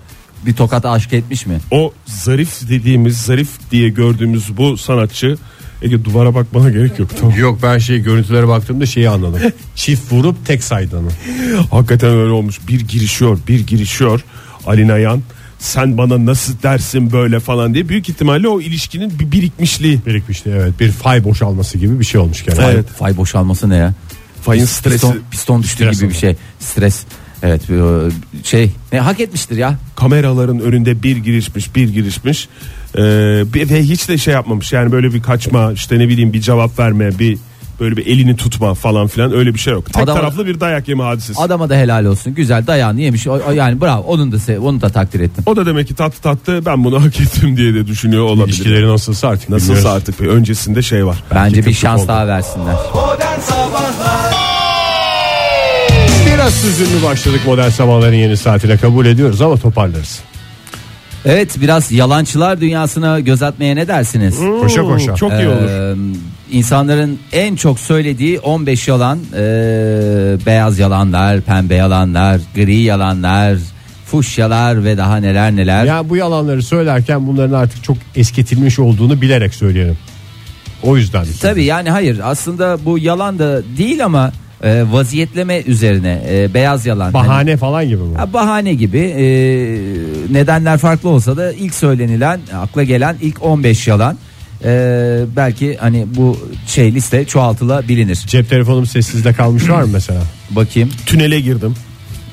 Bir 0.47 0.55
tokat 0.55 0.85
aşk 0.85 1.13
etmiş 1.13 1.47
mi? 1.47 1.59
o 1.71 1.93
zarif 2.07 2.69
dediğimiz 2.69 3.19
zarif 3.19 3.49
diye 3.71 3.89
gördüğümüz 3.89 4.57
bu 4.57 4.77
sanatçı 4.77 5.37
Ege 5.83 6.05
duvara 6.05 6.35
bakmana 6.35 6.71
gerek 6.71 6.99
yok 6.99 7.09
tamam. 7.21 7.39
Yok 7.39 7.59
ben 7.63 7.79
şey 7.79 8.03
görüntülere 8.03 8.49
baktığımda 8.49 8.87
şeyi 8.87 9.11
anladım. 9.11 9.41
Çift 9.75 10.13
vurup 10.13 10.47
tek 10.47 10.65
saydığını. 10.65 11.09
Hakikaten 11.71 12.11
öyle 12.11 12.33
olmuş. 12.33 12.61
Bir 12.69 12.81
girişiyor, 12.81 13.39
bir 13.49 13.67
girişiyor 13.67 14.25
Alina 14.67 14.99
Yan. 14.99 15.23
Sen 15.59 15.99
bana 15.99 16.27
nasıl 16.27 16.63
dersin 16.63 17.13
böyle 17.13 17.41
falan 17.41 17.75
diye 17.75 17.89
büyük 17.89 18.09
ihtimalle 18.09 18.49
o 18.49 18.61
ilişkinin 18.61 19.19
bir 19.19 19.33
birikmişliği. 19.33 20.01
Birikmişti 20.07 20.51
evet. 20.57 20.81
Bir 20.81 20.93
fay 20.93 21.25
boşalması 21.25 21.79
gibi 21.79 22.01
bir 22.01 22.05
şey 22.05 22.21
olmuş 22.21 22.45
gene. 22.45 22.65
Evet. 22.65 22.87
Fay 22.89 23.17
boşalması 23.17 23.71
ne 23.71 23.77
ya? 23.77 23.95
Fayın 24.43 24.65
stresi. 24.65 24.95
Piston, 24.95 25.19
piston 25.31 25.63
düştü 25.63 25.77
Stres 25.77 26.01
gibi 26.01 26.11
bir 26.11 26.15
şey. 26.15 26.37
Stres. 26.61 27.05
Evet 27.43 27.63
o 27.71 28.09
şey 28.45 28.71
ne 28.93 29.01
hak 29.01 29.21
etmiştir 29.21 29.57
ya. 29.57 29.75
kameraların 29.97 30.61
önünde 30.61 31.03
bir 31.03 31.17
girişmiş 31.17 31.75
bir 31.77 31.89
girişmiş 31.89 32.49
Ee, 32.95 32.99
bir- 33.55 33.71
ve 33.71 33.83
hiç 33.83 34.09
de 34.09 34.19
şey 34.19 34.35
yapmamış 34.35 34.73
yani 34.73 34.93
böyle 34.93 35.15
bir 35.15 35.23
kaçma 35.23 35.73
işte 35.73 35.99
ne 35.99 36.09
bileyim 36.09 36.33
bir 36.33 36.41
cevap 36.41 36.79
verme 36.79 37.19
bir 37.19 37.39
böyle 37.81 37.97
bir 37.97 38.07
elini 38.07 38.37
tutma 38.37 38.75
falan 38.75 39.07
filan 39.07 39.33
öyle 39.35 39.55
bir 39.55 39.59
şey 39.59 39.73
yok. 39.73 39.93
Tek 39.93 40.03
Adam- 40.03 40.17
taraflı 40.17 40.47
bir 40.47 40.61
dayak 40.61 40.89
yeme 40.89 41.03
hadisesi. 41.03 41.41
Adama 41.41 41.69
da 41.69 41.75
helal 41.77 42.05
olsun. 42.05 42.35
Güzel 42.35 42.67
dayağını 42.67 43.01
yemiş. 43.01 43.27
O, 43.27 43.41
o 43.49 43.53
yani 43.53 43.81
bravo. 43.81 44.03
Onun 44.03 44.33
da 44.33 44.37
se- 44.37 44.59
onu 44.59 44.81
da 44.81 44.89
takdir 44.89 45.21
ettim. 45.21 45.45
o 45.47 45.57
da 45.57 45.67
demek 45.67 45.89
ki 45.89 45.95
tattı 45.95 46.23
tattı 46.23 46.67
ben 46.67 46.85
bunu 46.85 47.05
hak 47.05 47.21
ettim 47.21 47.57
diye 47.57 47.75
de 47.75 47.87
düşünüyor 47.87 48.25
olabilir. 48.25 48.55
İlişkileri 48.55 48.89
nasılsa 48.89 49.29
artık 49.29 49.49
Nasılsa 49.51 49.73
bilmiyoruz. 49.75 49.97
artık 49.97 50.21
bir 50.21 50.27
öncesinde 50.27 50.83
şey 50.83 51.07
var. 51.07 51.25
Bence 51.35 51.67
bir 51.67 51.73
şans 51.75 52.01
oldu. 52.01 52.09
daha 52.09 52.27
versinler. 52.27 52.75
Modern 52.95 53.41
Sabahlar 53.41 54.16
Biraz 56.47 56.65
hüzünlü 56.65 57.03
başladık 57.03 57.41
modern 57.47 57.69
sabahların 57.69 58.15
yeni 58.15 58.37
saatine 58.37 58.77
kabul 58.77 59.07
ediyoruz 59.07 59.43
ama 59.43 59.57
toparlarız. 59.57 60.21
Evet 61.25 61.61
biraz 61.61 61.93
yalançılar 61.93 62.61
dünyasına 62.61 63.21
göz 63.21 63.43
atmaya 63.43 63.75
ne 63.75 63.89
dersiniz? 63.89 64.39
Koşa 64.61 64.83
koşa. 64.83 65.15
Çok 65.15 65.33
iyi 65.33 65.49
olur. 65.49 65.69
Ee, 65.69 65.97
insanların 66.53 67.19
en 67.33 67.57
çok 67.57 67.81
söylediği 67.81 68.41
15 68.41 68.89
yalan 68.89 69.19
ee, 69.19 69.39
beyaz 70.47 70.79
yalanlar, 70.79 71.41
pembe 71.41 71.75
yalanlar, 71.75 72.41
gri 72.55 72.77
yalanlar, 72.77 73.59
fuşyalar 74.05 74.85
ve 74.85 74.97
daha 74.97 75.17
neler 75.17 75.57
neler. 75.57 75.85
Ya 75.85 76.09
bu 76.09 76.17
yalanları 76.17 76.63
söylerken 76.63 77.27
bunların 77.27 77.55
artık 77.55 77.85
çok 77.85 77.97
eskitilmiş 78.17 78.79
olduğunu 78.79 79.21
bilerek 79.21 79.55
söyleyelim. 79.55 79.99
O 80.83 80.97
yüzden. 80.97 81.27
Tabii 81.41 81.65
yani 81.65 81.91
hayır 81.91 82.21
aslında 82.25 82.79
bu 82.85 82.99
yalan 82.99 83.39
da 83.39 83.63
değil 83.79 84.05
ama 84.05 84.33
e, 84.65 84.85
vaziyetleme 84.91 85.63
üzerine 85.67 86.23
e, 86.31 86.55
beyaz 86.55 86.87
yalan. 86.87 87.13
Hani- 87.13 87.15
Bahane 87.29 87.57
falan 87.57 87.89
gibi 87.89 88.03
mi? 88.03 88.17
Ha, 88.17 88.33
bahane 88.33 88.75
gibi 88.75 88.99
e, 88.99 89.25
nedenler 90.35 90.79
farklı 90.79 91.09
olsa 91.09 91.37
da 91.37 91.53
ilk 91.53 91.75
söylenilen 91.75 92.41
akla 92.57 92.83
gelen 92.83 93.17
ilk 93.23 93.43
15 93.45 93.87
yalan 93.89 94.19
E, 94.65 95.25
belki 95.37 95.77
hani 95.81 96.07
bu 96.17 96.39
şey 96.67 96.95
liste 96.95 97.25
çoğaltılabilir. 97.25 98.15
Cep 98.15 98.51
telefonum 98.51 98.87
sessizde 98.87 99.33
kalmış 99.33 99.69
var 99.71 99.83
mı 99.83 99.89
mesela? 99.93 100.23
Bakayım 100.51 100.91
Tünele 101.07 101.41
girdim. 101.41 101.75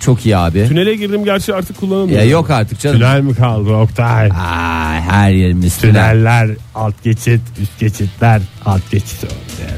Çok 0.04 0.26
iyi 0.26 0.38
abi. 0.38 0.68
Tünele 0.68 0.96
girdim 0.96 1.26
gerçi 1.26 1.54
artık 1.54 1.80
kullanamıyorum. 1.80 2.26
Ya 2.26 2.32
yok 2.32 2.50
artık 2.50 2.80
canım. 2.80 2.98
Tünel 2.98 3.22
mi 3.22 3.36
kaldı 3.36 3.74
Oktay? 3.74 4.28
Aa, 4.28 4.94
her 5.02 5.32
yerimiz 5.32 5.78
tünel. 5.78 5.94
Tüneller, 5.94 6.50
alt 6.76 7.04
geçit, 7.04 7.42
üst 7.62 7.80
geçitler, 7.80 8.42
alt 8.66 8.92
geçit. 8.92 9.26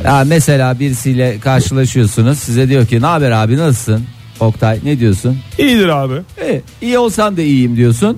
Ya 0.05 0.23
mesela 0.27 0.79
birisiyle 0.79 1.39
karşılaşıyorsunuz. 1.39 2.39
Size 2.39 2.69
diyor 2.69 2.85
ki 2.87 3.01
ne 3.01 3.05
haber 3.05 3.31
abi 3.31 3.57
nasılsın? 3.57 4.05
Oktay 4.39 4.79
ne 4.83 4.99
diyorsun? 4.99 5.37
İyidir 5.57 5.87
abi. 5.87 6.15
E, 6.41 6.61
iyi 6.81 6.97
olsan 6.97 7.37
da 7.37 7.41
iyiyim 7.41 7.75
diyorsun. 7.77 8.17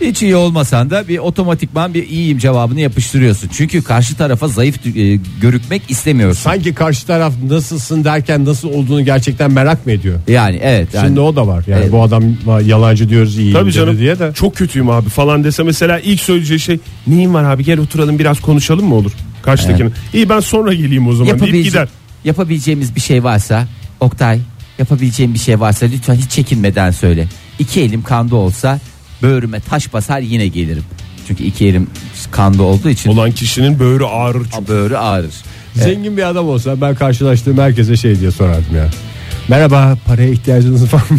Hiç 0.00 0.22
iyi 0.22 0.36
olmasan 0.36 0.90
da 0.90 1.08
bir 1.08 1.18
otomatikman 1.18 1.94
bir 1.94 2.08
iyiyim 2.08 2.38
cevabını 2.38 2.80
yapıştırıyorsun. 2.80 3.48
Çünkü 3.52 3.82
karşı 3.82 4.16
tarafa 4.16 4.48
zayıf 4.48 4.86
e, 4.86 5.18
görükmek 5.40 5.82
istemiyorsun. 5.88 6.42
Sanki 6.42 6.74
karşı 6.74 7.06
taraf 7.06 7.32
nasılsın 7.48 8.04
derken 8.04 8.44
nasıl 8.44 8.68
olduğunu 8.68 9.04
gerçekten 9.04 9.52
merak 9.52 9.86
mı 9.86 9.92
ediyor? 9.92 10.18
Yani 10.28 10.58
evet. 10.62 10.94
Yani, 10.94 11.06
Şimdi 11.06 11.20
o 11.20 11.36
da 11.36 11.46
var. 11.46 11.64
Yani 11.66 11.80
Evet. 11.82 11.92
bu 11.92 12.02
adam 12.02 12.22
yalancı 12.64 13.08
diyoruz 13.08 13.38
iyi 13.38 13.52
Tabii 13.52 13.72
canım. 13.72 13.98
diye 13.98 14.18
de. 14.18 14.32
Çok 14.34 14.56
kötüyüm 14.56 14.90
abi 14.90 15.08
falan 15.08 15.44
dese 15.44 15.62
mesela 15.62 15.98
ilk 15.98 16.20
söyleyeceği 16.20 16.60
şey 16.60 16.78
neyin 17.06 17.34
var 17.34 17.44
abi 17.44 17.64
gel 17.64 17.78
oturalım 17.78 18.18
biraz 18.18 18.40
konuşalım 18.40 18.86
mı 18.86 18.94
olur? 18.94 19.12
Karşıdakinin. 19.42 19.92
İyi 20.14 20.28
ben 20.28 20.40
sonra 20.40 20.74
geleyim 20.74 21.08
o 21.08 21.12
zaman 21.12 21.26
deyip 21.40 21.40
yapabilece- 21.54 21.68
gider. 21.68 21.88
yapabileceğimiz 22.24 22.96
bir 22.96 23.00
şey 23.00 23.24
varsa 23.24 23.66
Oktay 24.00 24.38
yapabileceğim 24.78 25.34
bir 25.34 25.38
şey 25.38 25.60
varsa 25.60 25.86
lütfen 25.86 26.14
hiç 26.14 26.30
çekinmeden 26.30 26.90
söyle. 26.90 27.26
İki 27.58 27.80
elim 27.80 28.02
kanda 28.02 28.36
olsa 28.36 28.80
böğrüme 29.22 29.60
taş 29.60 29.92
basar 29.92 30.20
yine 30.20 30.48
gelirim. 30.48 30.84
Çünkü 31.28 31.44
iki 31.44 31.66
elim 31.66 31.86
kanda 32.30 32.62
olduğu 32.62 32.88
için 32.88 33.10
Olan 33.10 33.32
kişinin 33.32 33.78
böğrü 33.78 34.04
ağrır 34.04 34.46
çünkü. 34.54 34.68
böğrü 34.68 34.96
ağrır. 34.96 35.34
Zengin 35.74 36.16
bir 36.16 36.22
adam 36.28 36.48
olsa 36.48 36.80
ben 36.80 36.94
karşılaştığım 36.94 37.58
herkese 37.58 37.96
şey 37.96 38.20
diye 38.20 38.30
sorardım 38.30 38.76
ya. 38.76 38.88
Merhaba 39.48 39.98
paraya 40.06 40.28
ihtiyacınız 40.28 40.94
var 40.94 41.02
mı? 41.10 41.18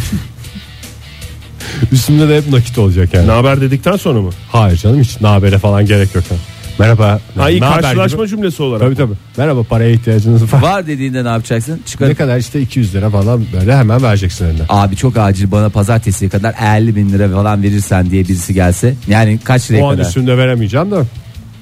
Üstümde 1.92 2.30
de 2.30 2.38
hep 2.38 2.50
nakit 2.50 2.78
olacak 2.78 3.14
yani. 3.14 3.28
Ne 3.28 3.32
haber 3.32 3.62
dedikten 3.62 3.96
sonra 3.98 4.22
mı? 4.22 4.30
Hayır 4.52 4.78
canım 4.78 5.02
hiç 5.02 5.22
nabere 5.22 5.58
falan 5.60 5.86
gerek 5.86 6.16
yok. 6.16 6.24
Yani. 6.32 6.40
Merhaba. 6.80 7.20
Ha 7.38 7.50
iyi 7.50 7.62
ne 7.62 7.66
haber 7.66 7.82
karşılaşma 7.82 8.18
gibi. 8.26 8.30
cümlesi 8.30 8.64
olarak. 8.64 8.82
Tabii 8.82 8.96
tabii. 8.96 9.14
Merhaba 9.38 9.64
paraya 9.64 9.92
ihtiyacınız 9.92 10.54
var. 10.54 10.62
Var 10.62 10.88
dediğinde 10.88 11.24
ne 11.24 11.28
yapacaksın? 11.28 11.74
ne 11.74 11.86
Çıkarıp 11.86 12.18
kadar 12.18 12.38
işte 12.38 12.62
200 12.62 12.96
lira 12.96 13.10
falan 13.10 13.46
böyle 13.54 13.76
hemen 13.78 14.04
vereceksin 14.04 14.46
eline. 14.46 14.62
abi 14.70 14.96
çok 14.96 15.18
acil 15.18 15.52
bana 15.52 15.70
pazartesiye 15.70 16.30
kadar 16.30 16.56
50 16.78 16.96
bin 16.96 17.10
lira 17.10 17.30
falan 17.30 17.64
verirsen 17.64 18.12
diye 18.12 18.24
birisi 18.24 18.54
gelse. 18.54 18.94
Yani 19.08 19.40
kaç 19.44 19.72
liraya 19.72 19.84
O 19.84 19.88
an 19.88 19.96
kadar? 19.96 20.08
üstünde 20.08 20.38
veremeyeceğim 20.38 20.92
de. 20.92 20.96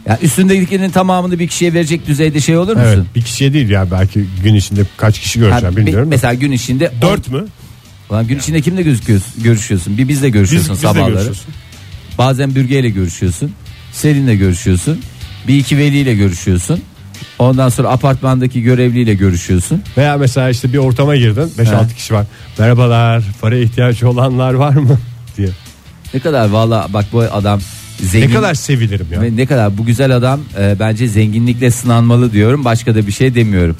Ya 0.10 0.19
üstündekinin 0.21 0.89
tamamını 0.89 1.39
bir 1.39 1.47
kişiye 1.47 1.73
verecek 1.73 2.08
düzeyde 2.08 2.41
şey 2.41 2.58
olur 2.58 2.75
musun? 2.75 2.88
Evet 2.95 3.06
bir 3.15 3.21
kişiye 3.21 3.54
değil 3.54 3.69
ya 3.69 3.91
belki 3.91 4.25
gün 4.43 4.56
içinde 4.56 4.82
kaç 4.97 5.19
kişi 5.19 5.39
Ha, 5.41 5.45
göreceğim 5.49 5.75
bir- 5.75 5.82
bilmiyorum. 5.82 6.06
da. 6.06 6.10
mesela 6.10 6.34
gün 6.34 6.51
içinde 6.51 6.91
Dört 7.01 7.32
mü? 7.32 7.45
Ulan 8.10 8.28
gün 8.28 8.39
içinde 8.39 8.62
kimle 8.62 8.82
gözüküyorsun? 8.82 9.43
Görüşüyorsun. 9.43 9.97
Bir 9.97 10.08
bizle 10.08 10.28
Biz, 10.28 10.34
görüşüyorsun 10.34 10.73
biz 10.73 10.84
de 10.84 10.88
sabahları. 10.88 11.12
görüşüyorsun. 11.12 11.45
Bazen 12.17 12.56
bürgeyle 12.56 12.89
görüşüyorsun. 12.89 13.51
Selin'le 13.95 14.38
görüşüyorsun. 14.38 14.99
Bir 15.47 15.58
iki 15.58 15.77
veliyle 15.77 16.15
görüşüyorsun. 16.15 16.81
Ondan 17.39 17.69
sonra 17.69 17.89
apartmandaki 17.89 18.62
görevliyle 18.62 19.13
görüşüyorsun. 19.13 19.81
Veya 19.97 20.17
mesela 20.17 20.49
işte 20.49 20.73
bir 20.73 20.77
ortama 20.77 21.15
girdin 21.15 21.51
5-6 21.58 21.65
Ha. 21.73 21.88
kişi 21.97 22.13
var. 22.13 22.25
Merhabalar 22.60 23.23
para 23.41 23.58
ihtiyacı 23.58 24.10
olanlar 24.10 24.53
var 24.53 24.73
mı 24.73 24.99
diye. 25.38 25.47
Ne 26.13 26.19
kadar 26.19 26.49
valla 26.49 26.88
bak 26.89 27.05
bu 27.12 27.19
adam 27.21 27.60
Ne 28.01 28.08
zengin. 28.08 28.34
kadar 28.34 28.53
sevilirim 28.53 29.08
ya. 29.13 29.21
Ve 29.21 29.36
ne 29.36 29.45
kadar 29.45 29.77
bu 29.77 29.86
güzel 29.86 30.15
adam 30.15 30.39
e, 30.60 30.75
bence 30.79 31.08
zenginlikle 31.08 31.71
sınanmalı 31.71 32.31
diyorum. 32.31 32.65
Başka 32.65 32.95
da 32.95 33.08
bir 33.08 33.12
şey 33.12 33.36
demiyorum. 33.36 33.77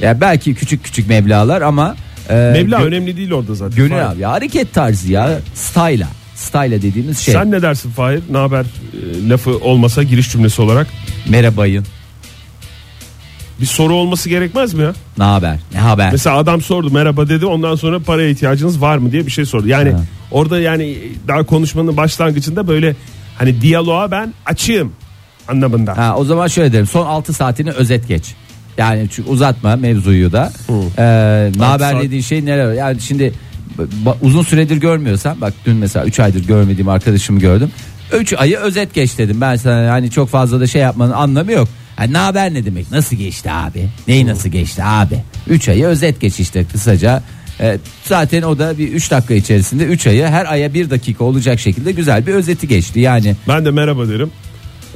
Ya 0.00 0.20
belki 0.20 0.54
küçük 0.54 0.84
küçük 0.84 1.08
meblalar 1.08 1.62
ama 1.62 1.96
e, 2.30 2.34
Meblağ 2.34 2.82
önemli 2.82 3.16
değil 3.16 3.32
orada 3.32 3.54
zaten. 3.54 3.76
gönül 3.76 4.08
abi 4.10 4.20
ya 4.20 4.30
hareket 4.32 4.74
tarzı 4.74 5.12
ya 5.12 5.38
style'a. 5.54 6.08
Style'a 6.42 6.82
dediğimiz 6.82 7.18
şey. 7.18 7.34
Sen 7.34 7.50
ne 7.50 7.62
dersin 7.62 7.90
Fahir? 7.90 8.20
Ne 8.30 8.38
haber 8.38 8.60
e, 8.62 9.28
lafı 9.28 9.58
olmasa 9.58 10.02
giriş 10.02 10.32
cümlesi 10.32 10.62
olarak 10.62 10.86
Merhabayın. 11.28 11.84
bir 13.60 13.66
soru 13.66 13.94
olması 13.94 14.28
gerekmez 14.28 14.74
mi 14.74 14.82
ya? 14.82 14.92
Ne 15.18 15.24
haber? 15.24 15.58
Ne 15.74 15.80
haber? 15.80 16.12
Mesela 16.12 16.36
adam 16.36 16.60
sordu 16.60 16.90
merhaba 16.90 17.28
dedi 17.28 17.46
ondan 17.46 17.74
sonra 17.74 17.98
paraya 18.00 18.28
ihtiyacınız 18.28 18.80
var 18.80 18.98
mı 18.98 19.12
diye 19.12 19.26
bir 19.26 19.30
şey 19.30 19.44
sordu. 19.44 19.68
Yani 19.68 19.90
Ha. 19.90 20.00
orada 20.30 20.60
yani 20.60 20.98
daha 21.28 21.42
konuşmanın 21.46 21.96
başlangıcında 21.96 22.68
böyle 22.68 22.96
hani 23.38 23.60
diyaloğa 23.60 24.10
ben 24.10 24.34
açığım 24.46 24.92
anlamında. 25.48 25.96
Ha, 25.98 26.16
o 26.16 26.24
zaman 26.24 26.46
şöyle 26.46 26.72
derim. 26.72 26.86
Son 26.86 27.06
6 27.06 27.32
saatini 27.32 27.70
özet 27.70 28.08
geç. 28.08 28.34
Yani 28.78 29.06
çünkü 29.12 29.30
uzatma 29.30 29.76
mevzuyu 29.76 30.32
da. 30.32 30.52
Ee, 30.98 31.50
ne 31.56 31.64
haber 31.64 32.00
dediğin 32.02 32.22
şey 32.22 32.44
neler? 32.44 32.72
Yani 32.72 33.00
şimdi 33.00 33.32
uzun 34.22 34.42
süredir 34.42 34.76
görmüyorsan 34.76 35.40
bak 35.40 35.54
dün 35.66 35.76
mesela 35.76 36.06
3 36.06 36.20
aydır 36.20 36.46
görmediğim 36.46 36.88
arkadaşımı 36.88 37.40
gördüm. 37.40 37.70
3 38.12 38.32
ayı 38.32 38.58
özet 38.58 38.94
geç 38.94 39.18
dedim. 39.18 39.40
Ben 39.40 39.56
sana 39.56 39.90
hani 39.90 40.10
çok 40.10 40.28
fazla 40.28 40.60
da 40.60 40.66
şey 40.66 40.82
yapmanın 40.82 41.12
anlamı 41.12 41.52
yok. 41.52 41.68
Yani 41.98 42.12
ne 42.12 42.18
haber 42.18 42.54
ne 42.54 42.64
demek? 42.64 42.90
Nasıl 42.90 43.16
geçti 43.16 43.50
abi? 43.50 43.88
Neyi 44.08 44.26
nasıl 44.26 44.48
geçti 44.48 44.82
abi? 44.84 45.18
3 45.48 45.68
ayı 45.68 45.86
özet 45.86 46.20
geç 46.20 46.40
işte 46.40 46.64
kısaca. 46.64 47.22
Ee, 47.60 47.78
zaten 48.04 48.42
o 48.42 48.58
da 48.58 48.78
bir 48.78 48.88
3 48.88 49.10
dakika 49.10 49.34
içerisinde 49.34 49.84
3 49.84 50.06
ayı 50.06 50.24
her 50.26 50.52
aya 50.52 50.74
1 50.74 50.90
dakika 50.90 51.24
olacak 51.24 51.60
şekilde 51.60 51.92
güzel 51.92 52.26
bir 52.26 52.34
özeti 52.34 52.68
geçti. 52.68 53.00
Yani 53.00 53.36
Ben 53.48 53.64
de 53.64 53.70
merhaba 53.70 54.08
derim. 54.08 54.30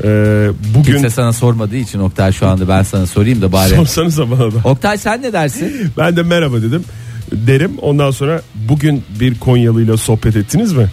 Ee, 0.05 0.49
bugün 0.75 0.93
kimse 0.93 1.11
sana 1.11 1.33
sormadığı 1.33 1.77
için 1.77 1.99
Oktay 1.99 2.33
şu 2.33 2.47
anda 2.47 2.69
ben 2.69 2.83
sana 2.83 3.07
sorayım 3.07 3.43
da 3.43 3.53
bari. 3.53 3.75
sorsanıza 3.77 4.31
bana 4.31 4.53
da. 4.53 4.57
Oktay 4.65 4.99
sen 4.99 5.23
ne 5.23 5.33
dersin? 5.33 5.93
Ben 5.99 6.17
de 6.17 6.23
merhaba 6.23 6.63
dedim. 6.63 6.85
Derim 7.33 7.73
ondan 7.83 8.11
sonra 8.11 8.43
bugün 8.55 9.03
bir 9.21 9.39
Konyalı'yla 9.39 9.97
sohbet 9.97 10.37
ettiniz 10.37 10.73
mi? 10.73 10.87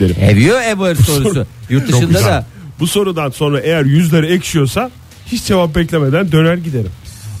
Derim. 0.00 0.16
Have 0.20 0.40
you 0.40 0.58
ever 0.60 0.94
sorusu. 0.94 1.46
Yurt 1.70 1.90
Çok 1.90 2.00
dışında 2.00 2.24
da 2.24 2.46
Bu 2.80 2.86
sorudan 2.86 3.30
sonra 3.30 3.60
eğer 3.60 3.84
yüzleri 3.84 4.26
ekşiyorsa 4.26 4.90
hiç 5.26 5.44
cevap 5.44 5.74
beklemeden 5.74 6.32
döner 6.32 6.54
giderim. 6.54 6.90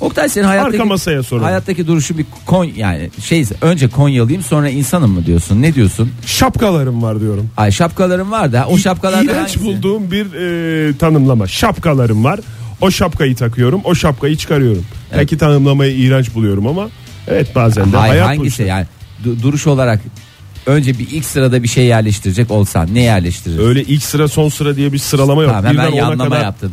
Oktay 0.00 0.28
senin 0.28 0.44
hayattaki, 0.44 0.76
Arka 0.76 0.84
masaya 0.84 1.22
soralım. 1.22 1.44
hayattaki 1.44 1.86
duruşu 1.86 2.18
bir 2.18 2.26
kon 2.46 2.64
yani 2.64 3.10
şey 3.22 3.44
önce 3.62 3.88
Konyalıyım 3.88 4.42
sonra 4.42 4.68
insanım 4.68 5.10
mı 5.10 5.26
diyorsun? 5.26 5.62
Ne 5.62 5.74
diyorsun? 5.74 6.10
Şapkalarım 6.26 7.02
var 7.02 7.20
diyorum. 7.20 7.50
Ay 7.56 7.72
şapkalarım 7.72 8.30
var 8.30 8.52
da 8.52 8.66
o 8.68 8.78
şapkalardan 8.78 9.24
İğrenç 9.24 9.36
hangisi? 9.38 9.64
bulduğum 9.64 10.10
bir 10.10 10.26
e, 10.88 10.96
tanımlama. 10.98 11.46
Şapkalarım 11.46 12.24
var. 12.24 12.40
O 12.80 12.90
şapkayı 12.90 13.36
takıyorum. 13.36 13.80
O 13.84 13.94
şapkayı 13.94 14.36
çıkarıyorum. 14.36 14.84
Belki 15.16 15.38
tanımlamayı 15.38 15.96
iğrenç 15.96 16.34
buluyorum 16.34 16.66
ama 16.66 16.88
evet 17.30 17.54
bazen 17.54 17.92
de 17.92 17.96
Hayır 17.96 18.12
hayat 18.12 18.24
bu 18.26 18.28
hangisi 18.28 18.48
işte. 18.48 18.64
yani 18.64 18.86
du- 19.24 19.42
duruş 19.42 19.66
olarak 19.66 20.00
önce 20.66 20.98
bir 20.98 21.08
ilk 21.10 21.24
sırada 21.24 21.62
bir 21.62 21.68
şey 21.68 21.84
yerleştirecek 21.86 22.50
olsan 22.50 22.94
ne 22.94 23.02
yerleştirir? 23.02 23.58
Öyle 23.58 23.82
ilk 23.82 24.02
sıra 24.02 24.28
son 24.28 24.48
sıra 24.48 24.76
diye 24.76 24.92
bir 24.92 24.98
sıralama 24.98 25.42
yok. 25.42 25.52
Tamam 25.52 25.64
hemen 25.64 25.86
birden 25.86 25.92
ona 25.92 25.96
yanlama 26.10 26.24
kadar 26.24 26.42
yaptın. 26.42 26.72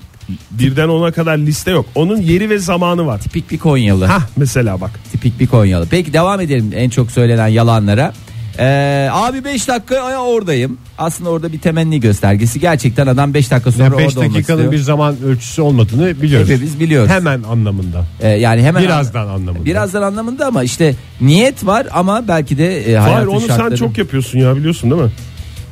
birden 0.51 0.87
ona 0.87 1.11
kadar 1.11 1.37
liste 1.37 1.71
yok. 1.71 1.85
Onun 1.95 2.17
yeri 2.21 2.49
ve 2.49 2.57
zamanı 2.59 3.05
var. 3.05 3.19
Tipik 3.21 3.51
bir 3.51 3.57
Konyalı. 3.57 4.05
Hah 4.05 4.21
mesela 4.37 4.81
bak. 4.81 4.91
Tipik 5.11 5.39
bir 5.39 5.47
Konyalı. 5.47 5.87
Peki 5.91 6.13
devam 6.13 6.41
edelim 6.41 6.71
en 6.75 6.89
çok 6.89 7.11
söylenen 7.11 7.47
yalanlara. 7.47 8.13
Ee, 8.59 9.09
abi 9.11 9.43
5 9.43 9.67
dakika 9.67 9.99
ay, 10.01 10.17
oradayım. 10.17 10.77
Aslında 10.97 11.29
orada 11.29 11.53
bir 11.53 11.59
temenni 11.59 11.99
göstergesi. 11.99 12.59
Gerçekten 12.59 13.07
adam 13.07 13.33
5 13.33 13.51
dakika 13.51 13.71
sonra 13.71 13.83
Yani 13.83 13.97
5 13.97 14.07
orada 14.07 14.19
olmak 14.19 14.33
dakikanın 14.33 14.57
istiyor. 14.57 14.71
bir 14.71 14.77
zaman 14.77 15.15
ölçüsü 15.25 15.61
olmadığını 15.61 16.21
biliyoruz. 16.21 16.49
Hepimiz 16.49 16.79
biliyoruz. 16.79 17.09
Hemen 17.09 17.43
anlamında. 17.43 18.05
Ee, 18.21 18.27
yani 18.29 18.63
hemen 18.63 18.83
Birazdan 18.83 19.27
anlamında. 19.27 19.65
Birazdan 19.65 20.01
anlamında 20.01 20.45
ama 20.47 20.63
işte 20.63 20.95
niyet 21.21 21.65
var 21.65 21.87
ama 21.91 22.27
belki 22.27 22.57
de 22.57 22.77
e, 22.91 22.95
Hayır 22.95 23.13
hayatın 23.13 23.31
onu 23.31 23.47
şartları. 23.47 23.69
sen 23.77 23.85
çok 23.87 23.97
yapıyorsun 23.97 24.39
ya 24.39 24.55
biliyorsun 24.55 24.91
değil 24.91 25.01
mi? 25.01 25.11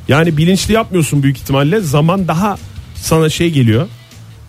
Yani 0.08 0.36
bilinçli 0.36 0.74
yapmıyorsun 0.74 1.22
büyük 1.22 1.36
ihtimalle. 1.36 1.80
Zaman 1.80 2.28
daha 2.28 2.56
sana 2.94 3.28
şey 3.28 3.50
geliyor. 3.50 3.88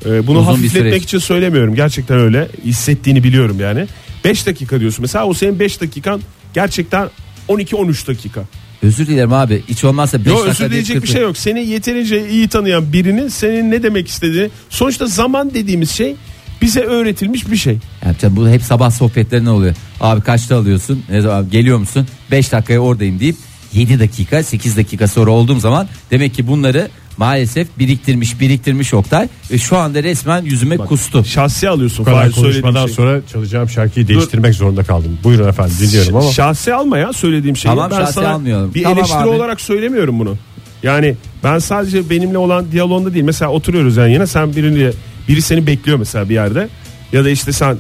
Ee, 0.06 0.28
bunu 0.28 0.40
Uzun 0.40 0.52
hafifletmek 0.52 1.04
için 1.04 1.20
söylemiyorum. 1.20 1.76
Gerçekten 1.76 2.18
öyle. 2.20 2.48
Hissettiğini 2.66 3.24
biliyorum 3.24 3.60
yani. 3.60 3.88
5 4.26 4.46
dakika 4.48 4.80
diyorsun. 4.80 5.02
Mesela 5.02 5.26
o 5.26 5.34
senin 5.34 5.60
5 5.60 5.82
dakikan 5.82 6.22
gerçekten 6.54 7.10
12-13 7.50 8.08
dakika. 8.08 8.42
Özür 8.84 9.08
dilerim 9.08 9.34
abi. 9.34 9.64
Hiç 9.68 9.84
olmazsa 9.84 10.20
5 10.20 10.28
Yo, 10.28 10.34
dakika 10.34 10.52
özür 10.52 10.66
dileyecek 10.66 11.04
bir 11.04 11.08
şey 11.08 11.22
yok. 11.22 11.38
Seni 11.38 11.68
yeterince 11.68 12.30
iyi 12.30 12.48
tanıyan 12.48 12.94
birinin 12.94 13.28
senin 13.28 13.72
ne 13.72 13.84
demek 13.84 14.08
istediğini 14.08 14.50
sonuçta 14.70 15.06
zaman 15.06 15.54
dediğimiz 15.54 15.92
şey 15.92 16.16
bize 16.62 16.80
öğretilmiş 16.82 17.52
bir 17.52 17.58
şey. 17.58 17.78
Yani 18.06 18.16
tabii 18.22 18.36
bu 18.36 18.50
hep 18.50 18.64
sabah 18.64 18.92
sohbetlerine 18.92 19.50
oluyor. 19.50 19.76
Abi 20.02 20.22
kaçta 20.22 20.58
alıyorsun? 20.58 21.04
Ne 21.10 21.22
zaman 21.22 21.50
geliyor 21.50 21.78
musun? 21.78 22.08
5 22.32 22.52
dakikaya 22.52 22.80
oradayım 22.80 23.20
deyip 23.20 23.36
7 23.74 24.00
dakika 24.00 24.44
8 24.44 24.78
dakika 24.78 25.08
sonra 25.08 25.32
olduğum 25.32 25.60
zaman 25.60 25.88
demek 26.12 26.34
ki 26.34 26.48
bunları 26.48 26.90
maalesef 27.18 27.68
biriktirmiş 27.80 28.40
biriktirmiş 28.40 28.94
Oktay 28.94 29.28
ve 29.52 29.58
şu 29.58 29.78
anda 29.78 30.04
resmen 30.04 30.42
yüzüme 30.44 30.78
kustu. 30.78 31.26
Şahsi 31.26 31.70
alıyorsun. 31.70 32.06
Bu 32.06 32.10
kadar 32.10 32.22
Fahir 32.22 32.32
konuşmadan 32.32 32.86
şey. 32.86 32.96
sonra 32.96 33.22
çalacağım 33.34 33.70
şarkıyı 33.70 34.08
değiştirmek 34.08 34.56
zorunda 34.56 34.84
kaldım. 34.84 35.18
Buyurun 35.24 35.48
efendim 35.50 35.76
dinliyorum 35.82 36.16
ama. 36.16 36.32
Şahsi 36.32 36.74
alma 36.74 36.98
ya 36.98 37.14
söylediğim 37.14 37.58
şeyi. 37.58 37.70
Tamam, 37.70 37.92
ben 37.92 37.98
şahsi 37.98 38.14
sana 38.14 38.30
almıyorum. 38.30 38.74
bir 38.74 38.84
Tamam 38.84 38.98
eleştiri 38.98 39.20
abi. 39.20 39.28
olarak 39.30 39.62
söylemiyorum 39.62 40.20
bunu. 40.20 40.38
Yani 40.84 41.16
ben 41.44 41.60
sadece 41.60 42.10
benimle 42.10 42.38
olan 42.38 42.72
diyalogda 42.72 43.14
değil. 43.14 43.26
Mesela 43.26 43.52
oturuyoruz 43.52 43.98
yani 43.98 44.14
yine 44.14 44.28
sen 44.28 44.56
birini 44.56 44.92
biri 45.28 45.42
seni 45.42 45.68
bekliyor 45.68 45.98
mesela 45.98 46.30
bir 46.30 46.34
yerde 46.34 46.70
ya 47.12 47.26
da 47.26 47.30
işte 47.30 47.52
sen 47.52 47.78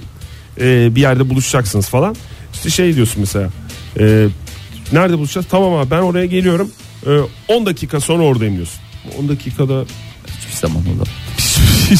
e, 0.61 0.95
bir 0.95 1.01
yerde 1.01 1.29
buluşacaksınız 1.29 1.89
falan. 1.89 2.15
İşte 2.53 2.69
şey 2.69 2.95
diyorsun 2.95 3.19
mesela. 3.19 3.49
e, 3.99 4.27
Nerede 4.93 5.17
buluşacağız? 5.17 5.47
Tamam 5.49 5.73
abi 5.73 5.91
ben 5.91 5.99
oraya 6.01 6.25
geliyorum. 6.25 6.71
Ee, 7.07 7.09
10 7.47 7.65
dakika 7.65 7.99
sonra 7.99 8.23
oradayım 8.23 8.55
diyorsun. 8.55 8.79
10 9.19 9.29
dakikada 9.29 9.85
Hiçbir 10.27 10.67
zaman 10.67 10.77
olur. 10.77 11.07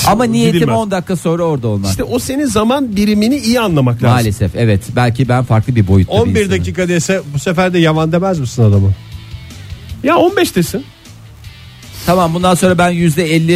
Ama 0.08 0.24
niyetim 0.24 0.54
Gidilmez. 0.54 0.78
10 0.78 0.92
dakika 0.92 1.16
sonra 1.16 1.44
orada 1.44 1.68
olmak. 1.68 1.90
İşte 1.92 2.04
o 2.04 2.20
senin 2.20 2.46
zaman 2.46 2.96
birimini 2.96 3.38
iyi 3.38 3.60
anlamak 3.60 3.96
lazım. 4.04 4.10
Maalesef 4.16 4.56
evet. 4.56 4.82
Belki 4.96 5.30
ben 5.30 5.44
farklı 5.44 5.76
bir 5.76 5.88
boyutta 5.88 6.14
bir 6.14 6.20
11 6.20 6.42
insanım. 6.42 6.52
dakika 6.60 6.88
dese 6.90 7.22
bu 7.34 7.40
sefer 7.40 7.74
de 7.74 7.80
yaman 7.80 8.12
demez 8.12 8.40
misin 8.40 8.64
adamı? 8.64 8.92
Ya 10.04 10.18
15 10.18 10.56
desin. 10.56 10.84
Tamam 12.06 12.34
bundan 12.34 12.56
sonra 12.56 12.78
ben 12.78 12.92
%50 12.94 13.52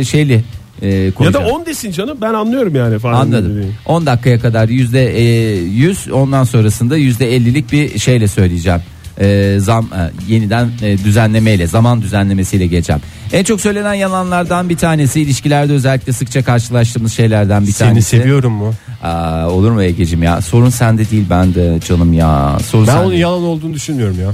e, 0.00 0.04
şeyli 0.04 0.44
e, 0.82 0.88
Ya 0.88 1.14
koyacağım. 1.14 1.46
da 1.46 1.50
10 1.50 1.66
desin 1.66 1.92
canım. 1.92 2.18
Ben 2.20 2.34
anlıyorum 2.34 2.74
yani 2.76 2.98
falan. 2.98 3.20
Anladım. 3.20 3.74
10 3.86 4.06
dakikaya 4.06 4.40
kadar 4.40 4.68
yüzde 4.68 5.18
e, 5.18 5.54
100 5.56 6.10
ondan 6.12 6.44
sonrasında 6.44 6.96
yüzde 6.96 7.36
50'lik 7.36 7.72
bir 7.72 7.98
şeyle 7.98 8.28
söyleyeceğim. 8.28 8.80
E, 9.20 9.56
zam 9.60 9.84
e, 9.94 10.32
yeniden 10.32 10.70
e, 10.82 10.98
düzenlemeyle 10.98 11.66
zaman 11.66 12.02
düzenlemesiyle 12.02 12.66
geçeceğim. 12.66 13.02
En 13.32 13.44
çok 13.44 13.60
söylenen 13.60 13.94
yalanlardan 13.94 14.68
bir 14.68 14.76
tanesi 14.76 15.20
ilişkilerde 15.20 15.72
özellikle 15.72 16.12
sıkça 16.12 16.42
karşılaştığımız 16.44 17.12
şeylerden 17.12 17.66
bir 17.66 17.72
Seni 17.72 17.88
tanesi. 17.88 18.08
seviyorum 18.08 18.52
mu? 18.52 18.74
Aa, 19.02 19.48
olur 19.50 19.70
mu 19.70 19.82
Ege'cim 19.82 20.22
ya? 20.22 20.40
Sorun 20.40 20.70
sende 20.70 21.10
değil 21.10 21.24
bende 21.30 21.78
canım 21.88 22.12
ya. 22.12 22.58
Sorun 22.66 22.86
Ben 22.86 22.92
sende. 22.92 23.06
onun 23.06 23.14
yalan 23.14 23.42
olduğunu 23.42 23.74
düşünmüyorum 23.74 24.20
ya. 24.20 24.32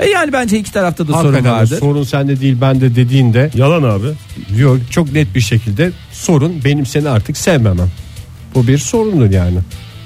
E 0.00 0.10
yani 0.10 0.32
bence 0.32 0.58
iki 0.58 0.72
tarafta 0.72 1.08
da 1.08 1.12
sorun 1.12 1.24
Hakikaten 1.24 1.52
vardır. 1.52 1.78
sorun 1.80 2.02
sende 2.02 2.40
değil 2.40 2.60
bende 2.60 2.94
dediğinde 2.96 3.50
Yalan 3.54 3.82
abi. 3.82 4.06
diyor 4.56 4.80
çok 4.90 5.12
net 5.12 5.34
bir 5.34 5.40
şekilde 5.40 5.90
sorun 6.12 6.52
benim 6.64 6.86
seni 6.86 7.08
artık 7.08 7.36
sevmemem. 7.36 7.88
Bu 8.54 8.66
bir 8.66 8.78
sorundur 8.78 9.30
yani. 9.30 9.58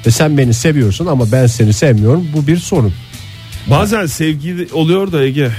Ve 0.07 0.11
sen 0.11 0.39
beni 0.39 0.55
seviyorsun 0.55 1.07
ama 1.07 1.33
ben 1.33 1.47
seni 1.47 1.73
sevmiyorum. 1.73 2.27
Bu 2.37 2.47
bir 2.47 2.57
sorun. 2.57 2.93
Bazen 3.71 4.07
sevgi 4.07 4.69
oluyor 4.73 5.13
da 5.13 5.25
Ege. 5.25 5.51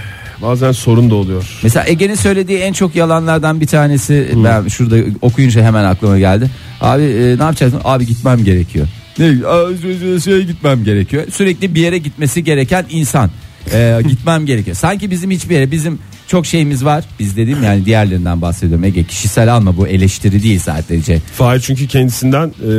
Bazen 0.42 0.72
sorun 0.72 1.10
da 1.10 1.16
oluyor. 1.16 1.60
Mesela 1.64 1.86
Ege'nin 1.88 2.16
söylediği 2.16 2.58
en 2.60 2.74
çok 2.74 2.96
yalanlardan 2.96 3.62
bir 3.62 3.68
tanesi 3.68 4.32
ben 4.36 4.68
şurada 4.68 4.96
okuyunca 5.22 5.64
hemen 5.64 5.84
aklıma 5.84 6.20
geldi. 6.20 6.50
Abi 6.82 7.04
e, 7.04 7.38
ne 7.38 7.44
yapacaksın? 7.44 7.82
Abi 7.84 8.06
gitmem 8.06 8.44
gerekiyor. 8.44 8.88
Ne? 9.20 9.26
Aa, 9.26 10.20
Şeye 10.20 10.42
gitmem 10.42 10.84
gerekiyor. 10.84 11.24
Sürekli 11.32 11.76
bir 11.76 11.82
yere 11.82 11.98
gitmesi 11.98 12.44
gereken 12.44 12.86
insan. 12.90 13.30
E, 13.74 14.00
gitmem 14.08 14.46
gerekiyor. 14.46 14.76
Sanki 14.76 15.12
bizim 15.12 15.32
hiçbir 15.32 15.56
yere 15.56 15.72
bizim 15.72 16.00
çok 16.28 16.46
şeyimiz 16.46 16.86
var. 16.86 17.04
Biz 17.20 17.38
dediğim 17.38 17.64
yani 17.64 17.86
diğerlerinden 17.86 18.42
bahsediyorum. 18.42 18.84
Ege 18.84 19.04
kişisel 19.04 19.54
alma 19.54 19.78
bu 19.78 19.88
eleştiri 19.88 20.44
değil 20.44 20.60
sadece. 20.60 21.20
Fahir 21.20 21.60
çünkü 21.60 21.88
kendisinden 21.88 22.48
e, 22.48 22.72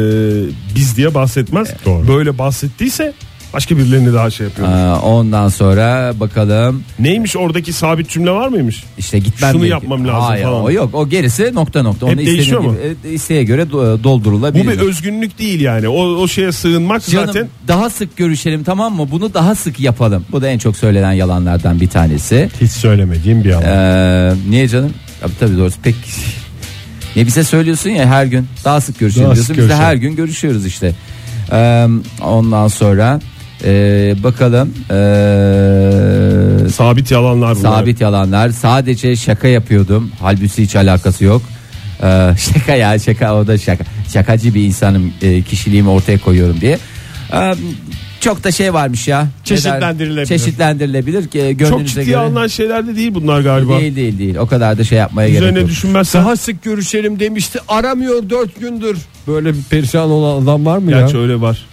biz 0.75 0.97
diye 0.97 1.15
bahsetmez. 1.15 1.69
Doğru. 1.87 2.09
Böyle 2.09 2.39
bahsettiyse 2.39 3.13
başka 3.55 3.77
birilerini 3.77 4.13
daha 4.15 4.31
şey 4.31 4.47
yapıyor. 4.47 4.69
Aa, 4.69 5.01
ondan 5.01 5.49
sonra 5.49 6.13
bakalım 6.21 6.83
Neymiş 6.99 7.37
oradaki 7.37 7.73
sabit 7.73 8.09
cümle 8.09 8.31
var 8.31 8.49
mıymış? 8.49 8.85
işte 8.99 9.19
gitmem 9.19 9.53
Şunu 9.53 9.67
yapmam 9.67 10.09
lazım 10.09 10.21
Hayır, 10.21 10.45
falan. 10.45 10.63
O 10.63 10.71
yok 10.71 10.95
o 10.95 11.09
gerisi 11.09 11.55
nokta 11.55 11.83
nokta. 11.83 12.07
Hep 12.07 12.13
Onu 12.19 12.27
değişiyor 12.27 12.61
istediğin 12.65 12.89
mu? 12.89 12.97
gibi, 13.03 13.09
e, 13.09 13.13
isteğe 13.15 13.45
göre 13.45 13.71
doldurulabilir. 13.71 14.67
Bu 14.67 14.71
bir 14.71 14.79
özgünlük 14.79 15.39
değil 15.39 15.61
yani. 15.61 15.89
O, 15.89 16.03
o 16.03 16.29
şeye 16.29 16.53
sığınmak 16.53 17.07
Canım 17.07 17.27
zaten 17.27 17.49
daha 17.69 17.91
sık 17.91 18.17
görüşelim 18.17 18.65
tamam 18.65 18.95
mı? 18.97 19.09
Bunu 19.11 19.35
daha 19.35 19.55
sık 19.55 19.81
yapalım. 19.81 20.25
Bu 20.33 20.43
da 20.43 20.49
en 20.49 20.59
çok 20.59 20.77
söylenen 20.77 21.13
yalanlardan 21.13 21.81
bir 21.81 21.89
tanesi. 21.89 22.49
Hiç 22.61 22.71
söylemediğim 22.71 23.45
bir 23.45 23.49
yalan. 23.51 23.65
Ee, 23.67 24.33
niye 24.49 24.69
canım? 24.69 24.93
Tabii 25.21 25.33
tabii 25.41 25.59
doğrusu 25.59 25.77
pek 25.83 25.95
ne 27.17 27.27
bize 27.27 27.45
söylüyorsun 27.45 27.91
ya 27.91 28.07
her 28.07 28.25
gün 28.27 28.47
daha 28.65 28.81
sık 28.81 28.99
görüşelim 28.99 29.27
Daha 29.27 29.35
diyorsun. 29.35 29.55
sık 29.55 29.57
Biz 29.57 29.65
de 29.65 29.69
görüşelim. 29.69 29.85
her 29.91 29.95
gün 29.95 30.17
görüşüyoruz 30.17 30.67
işte. 30.67 30.93
Ee, 31.53 31.87
ondan 32.23 32.69
sonra 32.69 33.21
e, 33.65 34.15
bakalım 34.23 34.75
e, 34.91 36.69
sabit 36.71 37.11
yalanlar 37.11 37.57
bunlar. 37.59 37.71
sabit 37.71 38.01
yalanlar. 38.01 38.49
Sadece 38.51 39.17
şaka 39.17 39.49
yapıyordum. 39.49 40.11
Halbuki 40.21 40.63
hiç 40.63 40.77
alakası 40.77 41.25
yok. 41.25 41.43
Ee, 42.03 42.31
şaka 42.39 42.75
ya 42.75 42.99
şaka 42.99 43.35
o 43.37 43.47
da 43.47 43.59
şaka. 43.59 43.85
Şakacı 44.13 44.55
bir 44.55 44.65
insanım 44.65 45.13
e, 45.23 45.43
kişiliğimi 45.43 45.89
ortaya 45.89 46.19
koyuyorum 46.19 46.61
diye. 46.61 46.79
Ee, 47.35 47.55
çok 48.21 48.45
da 48.45 48.51
şey 48.51 48.75
varmış 48.75 49.09
ya. 49.09 49.27
Çeşitlendirilebilir. 49.45 50.27
Çeşitlendirilebilir 50.27 51.29
ki 51.29 51.39
Çok 51.51 51.59
gönlünüze 51.59 51.87
ciddiye 51.89 52.05
göre. 52.07 52.17
alınan 52.17 52.47
şeyler 52.47 52.87
de 52.87 52.97
değil 52.97 53.15
bunlar 53.15 53.41
galiba. 53.41 53.81
Değil 53.81 53.97
değil 53.97 54.19
değil. 54.19 54.37
O 54.37 54.47
kadar 54.47 54.79
da 54.79 54.85
şey 54.85 54.99
yapmaya 54.99 55.29
gerek 55.29 55.43
Üzerine 55.43 55.59
yok. 55.61 55.69
düşünmezsen. 55.69 56.25
Daha 56.25 56.37
sık 56.37 56.63
görüşelim 56.63 57.21
demişti. 57.21 57.59
Aramıyor 57.69 58.31
dört 58.31 58.61
gündür. 58.61 58.99
Böyle 59.27 59.55
bir 59.55 59.63
perişan 59.71 60.11
olan 60.11 60.43
adam 60.43 60.67
var 60.67 60.79
mı 60.79 60.91
Gerçi 60.91 61.17
ya? 61.17 61.23
öyle 61.23 61.41
var. 61.41 61.67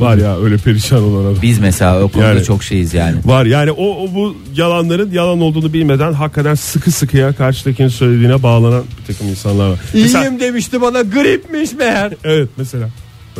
Var 0.00 0.16
ya 0.16 0.38
öyle 0.38 0.56
perişan 0.56 1.02
olan 1.02 1.24
adam. 1.24 1.36
Biz 1.42 1.58
mesela 1.58 2.02
o 2.02 2.08
konuda 2.08 2.28
Yani- 2.28 2.44
çok 2.44 2.64
şeyiz 2.64 2.94
yani. 2.94 3.16
Var 3.24 3.44
yani 3.46 3.70
o, 3.70 3.84
o 4.04 4.14
bu 4.14 4.36
yalanların 4.54 5.10
yalan 5.12 5.40
olduğunu 5.40 5.72
bilmeden 5.72 6.12
hakikaten 6.12 6.54
sıkı 6.54 6.90
sıkıya 6.90 7.32
karşıdakinin 7.32 7.88
söylediğine 7.88 8.42
bağlanan 8.42 8.84
bir 9.00 9.14
takım 9.14 9.28
insanlar 9.28 9.70
var. 9.70 9.78
Mesela- 9.94 10.24
İyiyim 10.24 10.40
demişti 10.40 10.80
bana 10.82 11.02
gripmiş 11.02 11.72
meğer. 11.72 12.12
evet 12.24 12.48
mesela. 12.56 12.88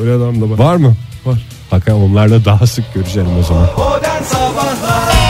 Öyle 0.00 0.12
adam 0.12 0.40
da 0.40 0.50
var. 0.50 0.58
Var 0.58 0.76
mı? 0.76 0.96
Var. 1.26 1.46
Bakalım 1.72 2.02
onlarla 2.02 2.44
daha 2.44 2.66
sık 2.66 2.94
görüşelim 2.94 3.38
o 3.40 3.42
zaman. 3.42 3.66
Modern 3.78 4.22
Sabahlar 4.22 5.29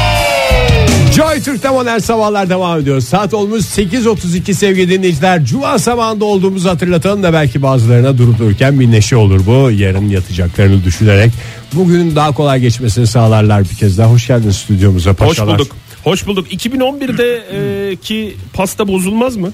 Joy 1.21 1.41
Türk'te 1.41 1.71
modern 1.71 1.99
sabahlar 1.99 2.51
devam 2.51 2.81
ediyor. 2.81 3.01
Saat 3.01 3.35
olmuş 3.35 3.65
8.32 3.65 4.55
sevgili 4.55 4.91
dinleyiciler. 4.91 5.45
Cuma 5.45 5.79
sabahında 5.79 6.25
olduğumuzu 6.25 6.69
hatırlatalım 6.69 7.23
da 7.23 7.33
belki 7.33 7.63
bazılarına 7.63 8.19
durup 8.19 8.39
dururken 8.39 8.81
bir 8.81 8.91
neşe 8.91 9.17
olur 9.17 9.47
bu. 9.47 9.71
Yarın 9.71 10.09
yatacaklarını 10.09 10.85
düşünerek 10.85 11.33
bugünün 11.73 12.17
daha 12.17 12.33
kolay 12.33 12.61
geçmesini 12.61 13.07
sağlarlar 13.07 13.65
bir 13.65 13.77
kez 13.77 13.99
daha. 13.99 14.11
Hoş 14.11 14.27
geldiniz 14.27 14.57
stüdyomuza 14.57 15.11
Hoş 15.11 15.17
paşalar. 15.17 15.59
bulduk. 15.59 15.77
Hoş 16.05 16.27
bulduk. 16.27 16.53
2011'de 16.53 17.43
e, 17.93 17.97
ki 17.97 18.37
pasta 18.53 18.89
bozulmaz 18.89 19.37
mı? 19.37 19.53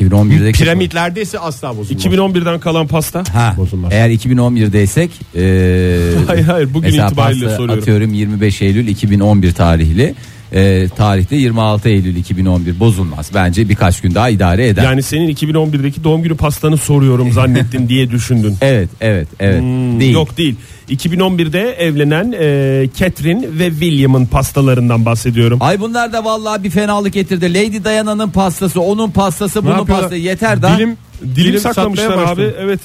2011'deki 0.00 0.58
Piramitlerdeyse 0.58 1.38
asla 1.38 1.76
bozulmaz. 1.76 2.04
2011'den 2.04 2.60
kalan 2.60 2.86
pasta. 2.86 3.24
Ha, 3.32 3.54
Bozulmaz. 3.56 3.92
eğer 3.92 4.10
2011'deysek 4.10 5.08
e, 5.36 6.24
Hayır, 6.26 6.44
hayır, 6.44 6.74
bugün 6.74 6.90
mesela 6.90 7.06
itibariyle 7.06 7.44
pasta 7.44 7.56
soruyorum. 7.56 7.82
Atıyorum 7.82 8.14
25 8.14 8.62
Eylül 8.62 8.86
2011 8.86 9.52
tarihli. 9.52 10.14
E, 10.54 10.88
tarihte 10.96 11.36
26 11.36 11.88
Eylül 11.88 12.16
2011 12.16 12.80
bozulmaz. 12.80 13.30
Bence 13.34 13.68
birkaç 13.68 14.00
gün 14.00 14.14
daha 14.14 14.28
idare 14.28 14.68
eder. 14.68 14.84
Yani 14.84 15.02
senin 15.02 15.34
2011'deki 15.34 16.04
doğum 16.04 16.22
günü 16.22 16.36
pastanı 16.36 16.76
soruyorum 16.76 17.32
zannettin 17.32 17.88
diye 17.88 18.10
düşündün. 18.10 18.56
Evet 18.60 18.88
evet 19.00 19.28
evet. 19.40 19.60
Hmm, 19.60 20.00
değil. 20.00 20.12
Yok 20.14 20.36
değil. 20.36 20.56
2011'de 20.88 21.60
evlenen 21.60 22.32
e, 22.32 22.88
Catherine 22.98 23.46
ve 23.58 23.70
William'ın 23.70 24.26
pastalarından 24.26 25.04
bahsediyorum. 25.04 25.58
Ay 25.60 25.80
bunlar 25.80 26.12
da 26.12 26.24
vallahi 26.24 26.64
bir 26.64 26.70
fenalık 26.70 27.12
getirdi. 27.12 27.54
Lady 27.54 27.84
Diana'nın 27.84 28.30
pastası, 28.30 28.80
onun 28.80 29.10
pastası, 29.10 29.64
bunun 29.64 29.86
pastası 29.86 30.16
yeter 30.16 30.62
daha. 30.62 30.78
Dilim, 30.78 30.96
Dilim, 31.36 31.60
saklamışlar 31.60 32.04
satmaya 32.08 32.28
abi. 32.28 32.50
Evet. 32.60 32.80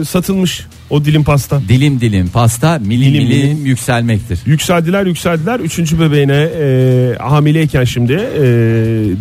e, 0.00 0.04
satılmış 0.04 0.66
o 0.90 1.04
dilim 1.04 1.24
pasta. 1.24 1.60
Dilim 1.68 2.00
dilim 2.00 2.28
pasta 2.28 2.78
milim 2.78 3.00
Dilim 3.14 3.24
milim, 3.28 3.42
dilim. 3.56 3.66
yükselmektir. 3.66 4.38
Yükseldiler 4.46 5.06
yükseldiler. 5.06 5.60
Üçüncü 5.60 6.00
bebeğine 6.00 6.48
e, 6.60 7.16
hamileyken 7.18 7.84
şimdi 7.84 8.12
e, 8.12 8.42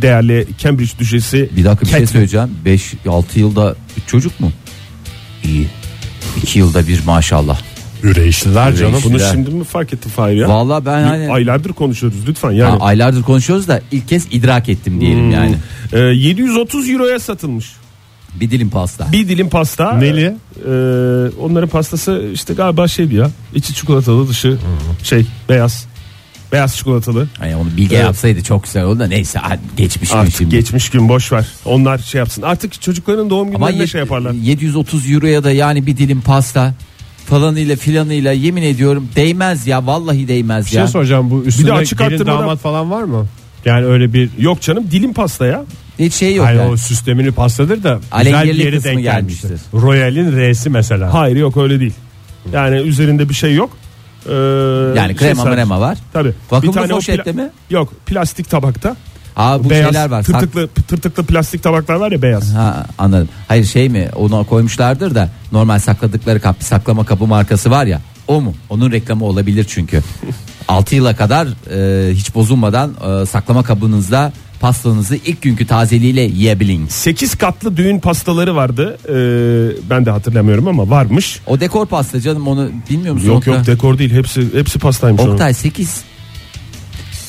değerli 0.02 0.48
Cambridge 0.58 0.92
düşesi 1.00 1.50
Bir 1.58 1.66
dakika 1.66 1.86
bir 1.86 1.92
şey 1.92 2.00
Catherine. 2.00 2.08
söyleyeceğim. 2.08 2.50
5-6 3.06 3.24
yılda 3.40 3.76
üç 3.98 4.08
çocuk 4.08 4.40
mu? 4.40 4.52
İyi. 5.44 5.68
2 6.44 6.60
yılda 6.60 6.88
bir 6.88 7.00
maşallah. 7.06 7.60
Üreyişliler 8.04 8.76
canım. 8.76 9.02
Bunu 9.04 9.20
şimdi 9.32 9.50
mi 9.50 9.64
fark 9.64 9.94
etti 9.94 10.10
Fahir 10.10 10.36
ya? 10.36 10.50
Vallahi 10.50 10.86
ben 10.86 11.04
hani 11.04 11.32
Aylardır 11.32 11.74
konuşuyoruz 11.74 12.28
lütfen 12.28 12.52
yani. 12.52 12.72
Ha, 12.80 12.86
aylardır 12.86 13.24
konuşuyoruz 13.24 13.68
da 13.68 13.82
ilk 13.92 14.08
kez 14.08 14.28
idrak 14.32 14.70
ettim 14.70 15.02
diyelim 15.02 15.24
Hmm. 15.24 15.32
yani. 15.32 15.56
E, 15.94 16.00
730 16.00 16.90
euroya 16.90 17.20
satılmış. 17.20 17.66
Bir 18.40 18.52
dilim 18.52 18.70
pasta. 18.70 19.12
Bir 19.12 19.28
dilim 19.28 19.50
pasta. 19.50 19.94
Neli? 19.94 20.22
E, 20.26 20.70
onların 21.42 21.70
pastası 21.70 22.30
işte 22.34 22.54
galiba 22.54 22.88
şeydi 22.88 23.16
ya. 23.16 23.30
İçi 23.56 23.74
çikolatalı 23.74 24.30
dışı 24.30 24.58
şey 25.04 25.26
beyaz. 25.50 25.86
Beyaz 26.52 26.76
çikolatalı. 26.78 27.28
Yani 27.42 27.56
onu 27.56 27.68
bilge 27.78 27.96
Evet. 27.96 28.06
yapsaydı 28.06 28.44
çok 28.44 28.64
güzel 28.64 28.84
oldu 28.84 29.00
da 29.00 29.08
neyse 29.08 29.40
hadi 29.40 29.60
geçmiş 29.78 30.10
gün 30.10 30.18
Artık 30.18 30.36
şimdi. 30.36 30.56
geçmiş 30.56 30.90
gün 30.90 31.10
boş 31.10 31.32
ver. 31.32 31.46
Onlar 31.66 31.98
şey 31.98 32.20
yapsın. 32.20 32.42
Artık 32.42 32.82
çocukların 32.82 33.30
doğum 33.30 33.56
Ama 33.56 33.58
günlerinde 33.72 33.84
yet- 33.84 33.92
şey 33.92 34.00
yaparlar. 34.02 34.32
730 34.32 35.12
euroya 35.12 35.44
da 35.44 35.52
yani 35.52 35.86
bir 35.88 35.98
dilim 35.98 36.22
pasta 36.22 36.74
falanıyla 37.26 37.76
filanıyla 37.76 38.32
yemin 38.32 38.64
ediyorum 38.64 39.10
değmez 39.16 39.68
ya 39.68 39.86
vallahi 39.88 40.28
değmez 40.28 40.66
Bir 40.66 40.70
şey 40.72 40.80
ya. 40.80 40.88
soracağım 40.88 41.32
bu 41.32 41.44
üstünde 41.44 41.74
açık 41.74 42.00
gelin 42.00 42.26
damat 42.26 42.60
falan 42.60 42.92
var 42.92 43.04
mı? 43.04 43.26
Yani 43.66 43.86
öyle 43.86 44.14
bir 44.14 44.30
Yok 44.40 44.62
canım 44.62 44.84
dilim 44.92 45.14
pasta 45.14 45.46
ya. 45.46 45.64
Hiç 46.06 46.14
şey 46.14 46.36
yok. 46.36 46.46
Hayır 46.46 46.60
yani. 46.60 46.72
o 46.72 46.78
süslemini 46.78 47.32
pastadır 47.32 47.84
da 47.84 48.00
Alengirli 48.12 48.42
güzel 48.52 48.58
bir 48.58 48.64
yere 48.66 48.84
denk 48.84 49.04
gelmiştir. 49.04 49.50
gelmiştir. 49.50 49.82
Royal'in 49.82 50.38
R'si 50.38 50.70
mesela. 50.70 51.14
Hayır 51.14 51.36
yok 51.36 51.58
öyle 51.58 51.80
değil. 51.80 51.94
Yani 52.54 52.76
üzerinde 52.76 53.30
bir 53.30 53.34
şey 53.34 53.56
yok. 53.56 53.70
Ee, 54.30 54.32
Yani 54.34 55.08
şey 55.08 55.16
krema 55.16 55.44
sadece- 55.44 55.56
mrema 55.56 55.80
var. 55.82 55.98
Tabii. 56.14 56.34
Vakumlu 56.52 56.82
o 56.82 56.88
poşette 56.88 57.32
mi? 57.32 57.50
Yok 57.70 57.94
plastik 58.06 58.50
tabakta. 58.50 58.96
Aa 59.36 59.64
bu 59.64 59.70
beyaz 59.70 59.86
şeyler 59.94 60.10
var. 60.10 60.24
Sak- 60.24 60.40
tırtıklı, 60.40 60.68
tırtıklı 60.68 61.24
plastik 61.24 61.64
tabaklar 61.64 61.96
var 61.96 62.12
ya 62.12 62.22
beyaz. 62.22 62.54
Ha 62.54 62.86
anladım. 62.98 63.30
Hayır 63.48 63.66
şey 63.66 63.90
mi 63.90 64.10
ona 64.16 64.44
koymuşlardır 64.44 65.16
da 65.16 65.30
normal 65.52 65.80
sakladıkları 65.80 66.40
kap 66.40 66.56
saklama 66.64 67.06
kabı 67.06 67.28
markası 67.28 67.72
var 67.72 67.86
ya 67.86 68.02
o 68.28 68.42
mu? 68.42 68.54
Onun 68.70 68.92
reklamı 68.92 69.26
olabilir 69.26 69.66
çünkü. 69.70 70.02
6 70.68 70.96
yıla 70.96 71.16
kadar 71.16 71.48
e, 71.72 72.14
hiç 72.14 72.36
bozulmadan 72.36 72.92
e, 73.22 73.26
saklama 73.26 73.64
kabınızda 73.64 74.34
pastanızı 74.62 75.16
ilk 75.16 75.42
günkü 75.42 75.68
tazeliğiyle 75.68 76.22
yiyebilin. 76.22 76.88
8 76.88 77.36
katlı 77.36 77.78
düğün 77.78 78.00
pastaları 78.00 78.56
vardı. 78.56 78.98
Ee, 79.06 79.90
ben 79.90 80.06
de 80.06 80.12
hatırlamıyorum 80.12 80.68
ama 80.68 80.90
varmış. 80.90 81.40
O 81.48 81.60
dekor 81.60 81.86
pasta 81.86 82.22
canım 82.22 82.48
onu 82.48 82.70
bilmiyor 82.90 83.14
musun? 83.14 83.28
Yok 83.28 83.38
Oktay? 83.38 83.54
yok 83.58 83.66
dekor 83.68 83.98
değil. 83.98 84.12
Hepsi 84.14 84.48
hepsi 84.54 84.80
pastaymış. 84.80 85.22
Oktay 85.22 85.54
8 85.54 86.02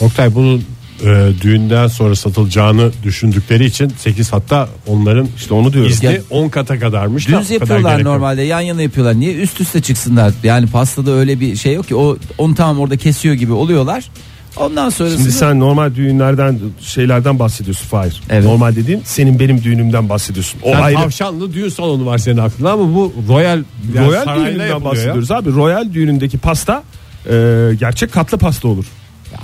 Oktay 0.01 0.35
bunun 0.35 0.64
e, 1.05 1.33
düğünden 1.42 1.87
sonra 1.87 2.14
satılacağını 2.16 2.90
düşündükleri 3.03 3.64
için 3.64 3.92
8 3.99 4.33
hatta 4.33 4.68
onların 4.87 5.29
işte 5.37 5.55
onu 5.55 5.73
diyorum. 5.73 5.90
izni 5.90 6.07
Ya- 6.07 6.21
10 6.31 6.49
kata 6.49 6.79
kadarmış. 6.79 7.29
da 7.29 7.40
düz 7.40 7.49
kadar 7.49 7.55
yapıyorlar 7.61 7.99
yok. 7.99 8.07
normalde 8.07 8.42
yan 8.42 8.61
yana 8.61 8.83
yapıyorlar. 8.83 9.21
Niye 9.21 9.35
üst 9.35 9.61
üste 9.61 9.81
çıksınlar? 9.83 10.33
Yani 10.42 10.66
pastada 10.66 11.11
öyle 11.11 11.40
bir 11.40 11.57
şey 11.57 11.75
yok 11.75 11.88
ki 11.88 11.95
o 11.97 12.16
onu 12.38 12.55
tamam 12.55 12.79
orada 12.81 12.97
kesiyor 12.97 13.35
gibi 13.35 13.53
oluyorlar. 13.53 14.05
Ondan 14.57 14.91
sonrasında 14.91 15.19
Şimdi 15.19 15.33
sen 15.33 15.61
normal 15.61 15.95
düğünlerden 15.95 16.59
şeylerden 16.81 17.38
bahsediyorsun 17.38 17.87
Fahir. 17.88 18.21
Evet. 18.31 18.45
Normal 18.45 18.77
dediğim 18.77 19.01
senin 19.05 19.41
benim 19.41 19.62
düğünümden 19.65 20.09
bahsediyorsun. 20.09 20.61
O 20.62 20.73
Sen 20.73 20.81
ayrı. 20.83 20.97
tavşanlı 20.97 21.53
düğün 21.55 21.69
salonu 21.69 22.07
var 22.07 22.19
senin 22.19 22.37
aklında 22.38 22.73
ama 22.73 22.95
bu 22.95 23.12
royal 23.29 23.62
yani 23.95 24.07
Royal 24.09 24.25
düğününden 24.27 24.49
yapılıyor 24.67 24.69
ya. 24.69 24.85
bahsediyoruz 24.85 25.31
abi. 25.31 25.53
Royal 25.53 25.93
düğünündeki 25.93 26.38
pasta 26.38 26.83
e, 27.27 27.33
gerçek 27.81 28.12
katlı 28.12 28.38
pasta 28.38 28.69
olur. 28.69 28.85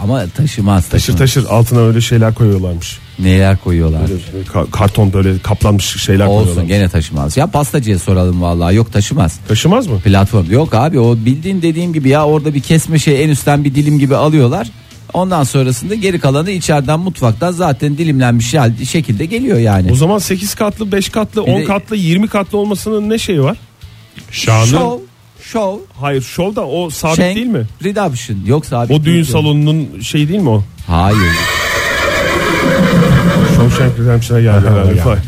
ama 0.03 0.25
taşımaz 0.37 0.88
Taşır 0.88 1.12
taşımaz. 1.12 1.18
taşır 1.18 1.44
altına 1.51 1.81
öyle 1.81 2.01
şeyler 2.01 2.35
koyuyorlarmış. 2.35 2.99
Neler 3.18 3.57
koyuyorlar? 3.64 4.01
Böyle 4.35 4.44
ka- 4.44 4.71
karton 4.71 5.12
böyle 5.12 5.38
kaplanmış 5.38 5.85
şeyler 6.03 6.27
Olsun 6.27 6.37
koyuyorlar. 6.44 6.64
gene 6.64 6.88
taşımaz. 6.88 7.37
Ya 7.37 7.47
pastacıya 7.47 7.99
soralım 7.99 8.42
vallahi 8.42 8.75
yok 8.77 8.92
taşımaz. 8.92 9.38
Taşımaz 9.49 9.87
mı? 9.87 9.99
Platform 10.01 10.51
yok 10.51 10.75
abi 10.75 11.01
o 11.01 11.16
bildiğin 11.16 11.62
dediğim 11.62 11.92
gibi 11.92 12.09
ya 12.09 12.25
orada 12.27 12.55
bir 12.55 12.61
kesme 12.61 12.99
şey 12.99 13.25
en 13.25 13.29
üstten 13.29 13.64
bir 13.64 13.75
dilim 13.75 13.99
gibi 13.99 14.16
alıyorlar. 14.16 14.68
Ondan 15.12 15.42
sonrasında 15.44 15.94
geri 15.94 16.21
kalanı 16.21 16.51
içeriden 16.51 17.01
mutfaktan 17.01 17.53
zaten 17.53 17.99
dilimlenmiş 17.99 18.55
hal- 18.55 18.85
şekilde 18.85 19.25
geliyor 19.27 19.59
yani. 19.59 19.92
O 19.92 19.94
zaman 19.94 20.18
8 20.18 20.55
katlı, 20.55 20.92
5 20.92 21.09
katlı, 21.09 21.47
Bir 21.47 21.53
10 21.53 21.61
de- 21.61 21.64
katlı, 21.64 21.97
20 21.97 22.29
katlı 22.29 22.59
olmasının 22.59 23.11
ne 23.11 23.18
şeyi 23.18 23.42
var? 23.42 23.57
Şanı 24.31 24.66
Show, 24.66 25.05
show, 25.42 25.85
Hayır 26.01 26.23
şovda 26.23 26.66
o 26.66 26.90
sabit 26.90 27.16
shank, 27.16 27.35
değil 27.37 27.47
mi? 27.47 27.66
Redemption. 27.85 28.38
Yok 28.47 28.66
sabit 28.66 28.90
O 29.01 29.05
düğün 29.05 29.14
değil. 29.14 29.25
salonunun 29.25 30.01
şeyi 30.03 30.29
değil 30.29 30.40
mi 30.40 30.49
o? 30.49 30.64
Hayır. 30.87 31.18
Shawshank 33.57 33.99
Redemption'a 33.99 34.40
geldi 34.40 34.66
herhalde. 34.71 34.88
yani. 34.99 35.18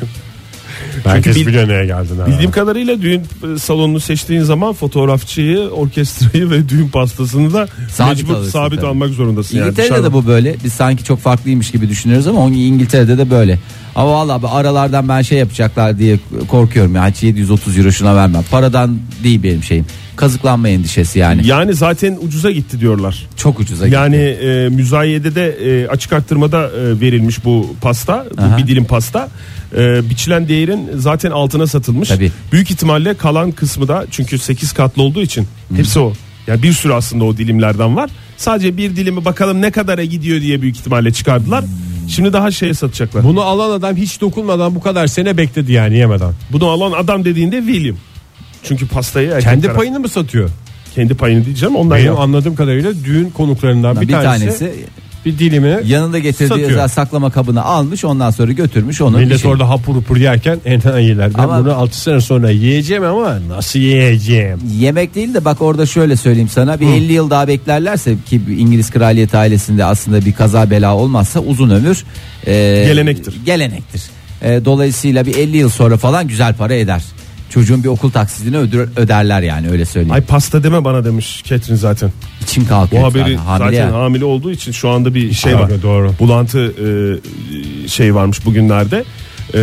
Herkes 1.05 1.37
bil- 1.37 1.47
biliyor 1.47 1.69
neye 1.69 1.87
geldin. 1.87 2.19
ha. 2.19 2.27
Bildiğim 2.27 2.51
kadarıyla 2.51 3.03
düğün 3.03 3.23
salonunu 3.59 4.01
seçtiğin 4.01 4.43
zaman 4.43 4.73
fotoğrafçıyı, 4.73 5.59
orkestrayı 5.59 6.51
ve 6.51 6.69
düğün 6.69 6.89
pastasını 6.89 7.53
da 7.53 7.69
Sabit 7.91 8.17
mecbur 8.19 8.35
alırsın 8.35 8.51
sabit 8.51 8.79
tabii. 8.81 8.91
almak 8.91 9.11
zorundasın. 9.11 9.57
yani. 9.57 9.67
İngiltere'de 9.67 9.91
Dışarıda- 9.91 10.09
de 10.09 10.13
bu 10.13 10.27
böyle. 10.27 10.55
Biz 10.65 10.73
sanki 10.73 11.05
çok 11.05 11.19
farklıymış 11.21 11.71
gibi 11.71 11.89
düşünüyoruz 11.89 12.27
ama 12.27 12.41
İngiltere'de 12.45 13.19
de 13.19 13.31
böyle. 13.31 13.59
Ama 13.95 14.11
vallahi 14.13 14.43
bu 14.43 14.49
aralardan 14.49 15.09
ben 15.09 15.23
şey 15.23 15.39
yapacaklar 15.39 15.99
diye 15.99 16.19
korkuyorum 16.49 16.95
ya. 16.95 17.09
Hiç 17.09 17.23
730 17.23 17.79
euro 17.79 17.93
şuna 17.93 18.17
vermem. 18.17 18.43
Paradan 18.51 18.99
değil 19.25 19.43
benim 19.43 19.63
şeyim. 19.63 19.87
Kazıklanma 20.17 20.69
endişesi 20.69 21.19
yani. 21.19 21.47
Yani 21.47 21.75
zaten 21.75 22.19
ucuza 22.23 22.51
gitti 22.51 22.81
diyorlar. 22.81 23.27
Çok 23.37 23.61
ucuza 23.61 23.85
gitti. 23.87 23.95
Yani 23.95 24.17
e, 24.17 24.69
müzayedede 24.69 25.49
e, 25.51 25.89
açık 25.89 26.13
arttırmada 26.13 26.67
e, 26.69 27.01
verilmiş 27.01 27.45
bu 27.45 27.75
pasta, 27.81 28.27
bu 28.39 28.43
Aha. 28.43 28.59
bir 28.59 28.67
dilim 28.67 28.85
pasta. 28.85 29.29
E, 29.77 30.11
biçilen 30.11 30.49
değerin 30.49 30.89
zaten 30.97 31.31
altına 31.31 31.67
satılmış. 31.67 32.09
Tabii. 32.09 32.33
Büyük 32.53 32.71
ihtimalle 32.71 33.15
kalan 33.15 33.53
kısmı 33.53 33.89
da 33.89 34.07
çünkü 34.11 34.39
8 34.39 34.73
katlı 34.73 35.03
olduğu 35.03 35.23
için 35.23 35.47
hepsi 35.77 35.99
o. 36.01 36.13
Yani 36.47 36.63
bir 36.63 36.73
sürü 36.73 36.93
aslında 36.93 37.25
o 37.25 37.37
dilimlerden 37.37 37.97
var. 37.97 38.11
Sadece 38.37 38.77
bir 38.77 38.97
dilimi 38.97 39.25
bakalım 39.25 39.63
ne 39.63 39.71
kadara 39.71 40.05
gidiyor 40.05 40.41
diye 40.41 40.63
büyük 40.63 40.77
ihtimalle 40.77 41.13
çıkardılar. 41.13 41.65
Şimdi 42.09 42.33
daha 42.33 42.51
şeye 42.51 42.75
satacaklar. 42.75 43.25
Bunu 43.25 43.41
alan 43.43 43.71
adam 43.71 43.97
hiç 43.97 44.21
dokunmadan 44.21 44.75
bu 44.75 44.81
kadar 44.81 45.07
sene 45.07 45.37
bekledi 45.37 45.73
yani 45.73 45.97
yemeden. 45.99 46.33
Bunu 46.53 46.67
alan 46.69 46.93
adam 46.93 47.25
dediğinde 47.25 47.59
William. 47.67 47.97
Çünkü 48.65 48.89
pastayı 48.89 49.39
Kendi 49.41 49.67
taraf- 49.67 49.77
payını 49.77 50.01
mı 50.01 50.09
satıyor? 50.09 50.51
kendi 50.95 51.15
payını 51.15 51.45
diyeceğim 51.45 51.77
ondan 51.77 51.99
Benim 51.99 52.13
ya. 52.13 52.19
anladığım 52.19 52.55
kadarıyla 52.57 52.93
düğün 53.05 53.31
konuklarından 53.31 54.01
bir, 54.01 54.09
bir 54.09 54.13
tanesi, 54.13 54.45
tanesi 54.59 54.85
bir 55.27 55.39
dilimini 55.39 55.77
yanında 55.87 56.19
getirdiği 56.19 56.49
satıyor. 56.49 56.71
özel 56.71 56.89
saklama 56.89 57.31
kabını 57.31 57.63
almış 57.63 58.05
ondan 58.05 58.31
sonra 58.31 58.53
götürmüş 58.53 59.01
onu. 59.01 59.17
Millet 59.17 59.47
orada 59.47 59.69
hapur 59.69 59.97
hupur 59.97 60.17
yerken 60.17 60.59
enayiler. 60.65 61.35
Ben 61.35 61.43
Ama- 61.43 61.61
bunu 61.61 61.75
6 61.75 62.01
sene 62.01 62.21
sonra 62.21 62.51
yiyeceğim 62.51 63.05
ama 63.05 63.39
nasıl 63.49 63.79
yiyeceğim? 63.79 64.59
Yemek 64.79 65.15
değil 65.15 65.35
de 65.35 65.45
bak 65.45 65.63
orada 65.63 65.87
şöyle 65.87 66.17
söyleyeyim 66.17 66.49
sana 66.49 66.81
bir 66.81 66.87
50 66.87 67.13
yıl 67.13 67.31
daha 67.31 67.49
beklerlerse 67.49 68.15
ki 68.29 68.41
İngiliz 68.59 68.91
kraliyet 68.91 69.35
ailesinde 69.35 69.85
aslında 69.85 70.25
bir 70.25 70.33
kaza 70.33 70.71
bela 70.71 70.97
olmazsa 70.97 71.41
uzun 71.41 71.71
ömür 71.71 72.05
e, 72.47 72.53
Gelenektir. 72.87 73.35
Gelenektir. 73.47 74.03
E, 74.43 74.65
dolayısıyla 74.65 75.27
bir 75.27 75.37
50 75.37 75.57
yıl 75.57 75.69
sonra 75.69 75.97
falan 75.97 76.29
güzel 76.29 76.55
para 76.55 76.75
eder. 76.75 77.03
Çocuğun 77.51 77.85
bir 77.85 77.89
okul 77.89 78.11
taksidini 78.11 78.57
öder, 78.59 78.87
öderler 78.97 79.43
yani 79.43 79.71
öyle 79.71 79.85
söyleyeyim. 79.85 80.15
Ay 80.15 80.21
pasta 80.21 80.63
deme 80.63 80.85
bana 80.85 81.05
demiş 81.05 81.43
Ketrin 81.43 81.75
zaten. 81.75 82.13
İçim 82.43 82.65
Bu 82.65 82.69
kalkıyor. 82.69 83.03
haberi 83.03 83.23
zaten, 83.23 83.37
hamile 83.37 83.77
zaten 83.77 83.89
ya. 83.89 83.95
hamile 83.95 84.25
olduğu 84.25 84.51
için 84.53 84.73
şu 84.73 84.89
anda 84.89 85.15
bir 85.15 85.33
şey 85.33 85.55
Abi, 85.55 85.63
var. 85.63 85.83
doğru. 85.83 86.13
Bulantı 86.19 86.73
e, 87.85 87.89
şey 87.89 88.15
varmış 88.15 88.45
bugünlerde. 88.47 89.05
E, 89.55 89.61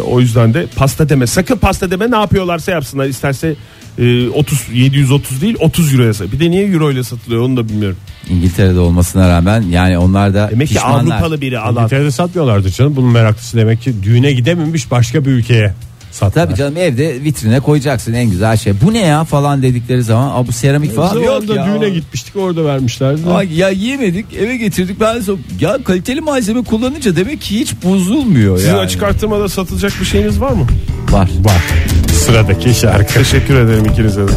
o 0.00 0.20
yüzden 0.20 0.54
de 0.54 0.66
pasta 0.76 1.08
deme. 1.08 1.26
Sakın 1.26 1.56
pasta 1.56 1.90
deme 1.90 2.10
ne 2.10 2.16
yapıyorlarsa 2.16 2.72
yapsınlar. 2.72 3.06
İsterse 3.06 3.54
e, 3.98 4.28
30 4.28 4.66
730 4.74 5.42
değil 5.42 5.56
30 5.60 5.94
euroya 5.94 6.14
sat- 6.14 6.32
Bir 6.32 6.40
de 6.40 6.50
niye 6.50 6.66
euro 6.66 6.90
ile 6.90 7.02
satılıyor 7.04 7.42
onu 7.42 7.56
da 7.56 7.68
bilmiyorum. 7.68 7.96
İngiltere'de 8.28 8.78
olmasına 8.78 9.28
rağmen 9.28 9.62
yani 9.62 9.98
onlar 9.98 10.34
da 10.34 10.48
Demek 10.50 10.68
ki 10.68 10.74
pişmanlar. 10.74 11.14
Avrupalı 11.16 11.40
biri 11.40 11.58
alan. 11.58 11.82
İngiltere'de 11.82 12.10
satmıyorlardı 12.10 12.70
canım. 12.70 12.96
Bunun 12.96 13.10
meraklısı 13.12 13.56
demek 13.56 13.82
ki 13.82 13.94
düğüne 14.02 14.32
gidememiş 14.32 14.90
başka 14.90 15.24
bir 15.24 15.30
ülkeye 15.30 15.74
sattılar. 16.10 16.46
Tabii 16.46 16.56
canım 16.56 16.76
evde 16.76 17.22
vitrine 17.24 17.60
koyacaksın 17.60 18.12
en 18.12 18.30
güzel 18.30 18.56
şey. 18.56 18.72
Bu 18.82 18.92
ne 18.92 18.98
ya 19.06 19.24
falan 19.24 19.62
dedikleri 19.62 20.02
zaman 20.02 20.30
Aa, 20.30 20.46
bu 20.46 20.52
seramik 20.52 20.94
falan. 20.94 21.14
Zamanında 21.14 21.66
düğüne 21.66 21.90
gitmiştik 21.90 22.36
orada 22.36 22.64
vermişlerdi. 22.64 23.30
Ay 23.30 23.58
ya 23.58 23.68
yemedik 23.70 24.26
eve 24.34 24.56
getirdik 24.56 25.00
ben 25.00 25.20
sonra 25.20 25.38
ya 25.60 25.78
kaliteli 25.84 26.20
malzeme 26.20 26.64
kullanınca 26.64 27.16
demek 27.16 27.40
ki 27.40 27.60
hiç 27.60 27.74
bozulmuyor 27.84 28.56
Sizin 28.58 28.70
yani. 28.70 28.80
açık 28.80 29.02
arttırmada 29.02 29.48
satılacak 29.48 29.92
bir 30.00 30.06
şeyiniz 30.06 30.40
var 30.40 30.50
mı? 30.52 30.66
Var. 31.10 31.28
Var. 31.44 31.62
Sıradaki 32.12 32.74
şarkı. 32.74 33.14
Teşekkür 33.14 33.54
ederim 33.54 33.84
ikinize 33.84 34.28
de. 34.28 34.32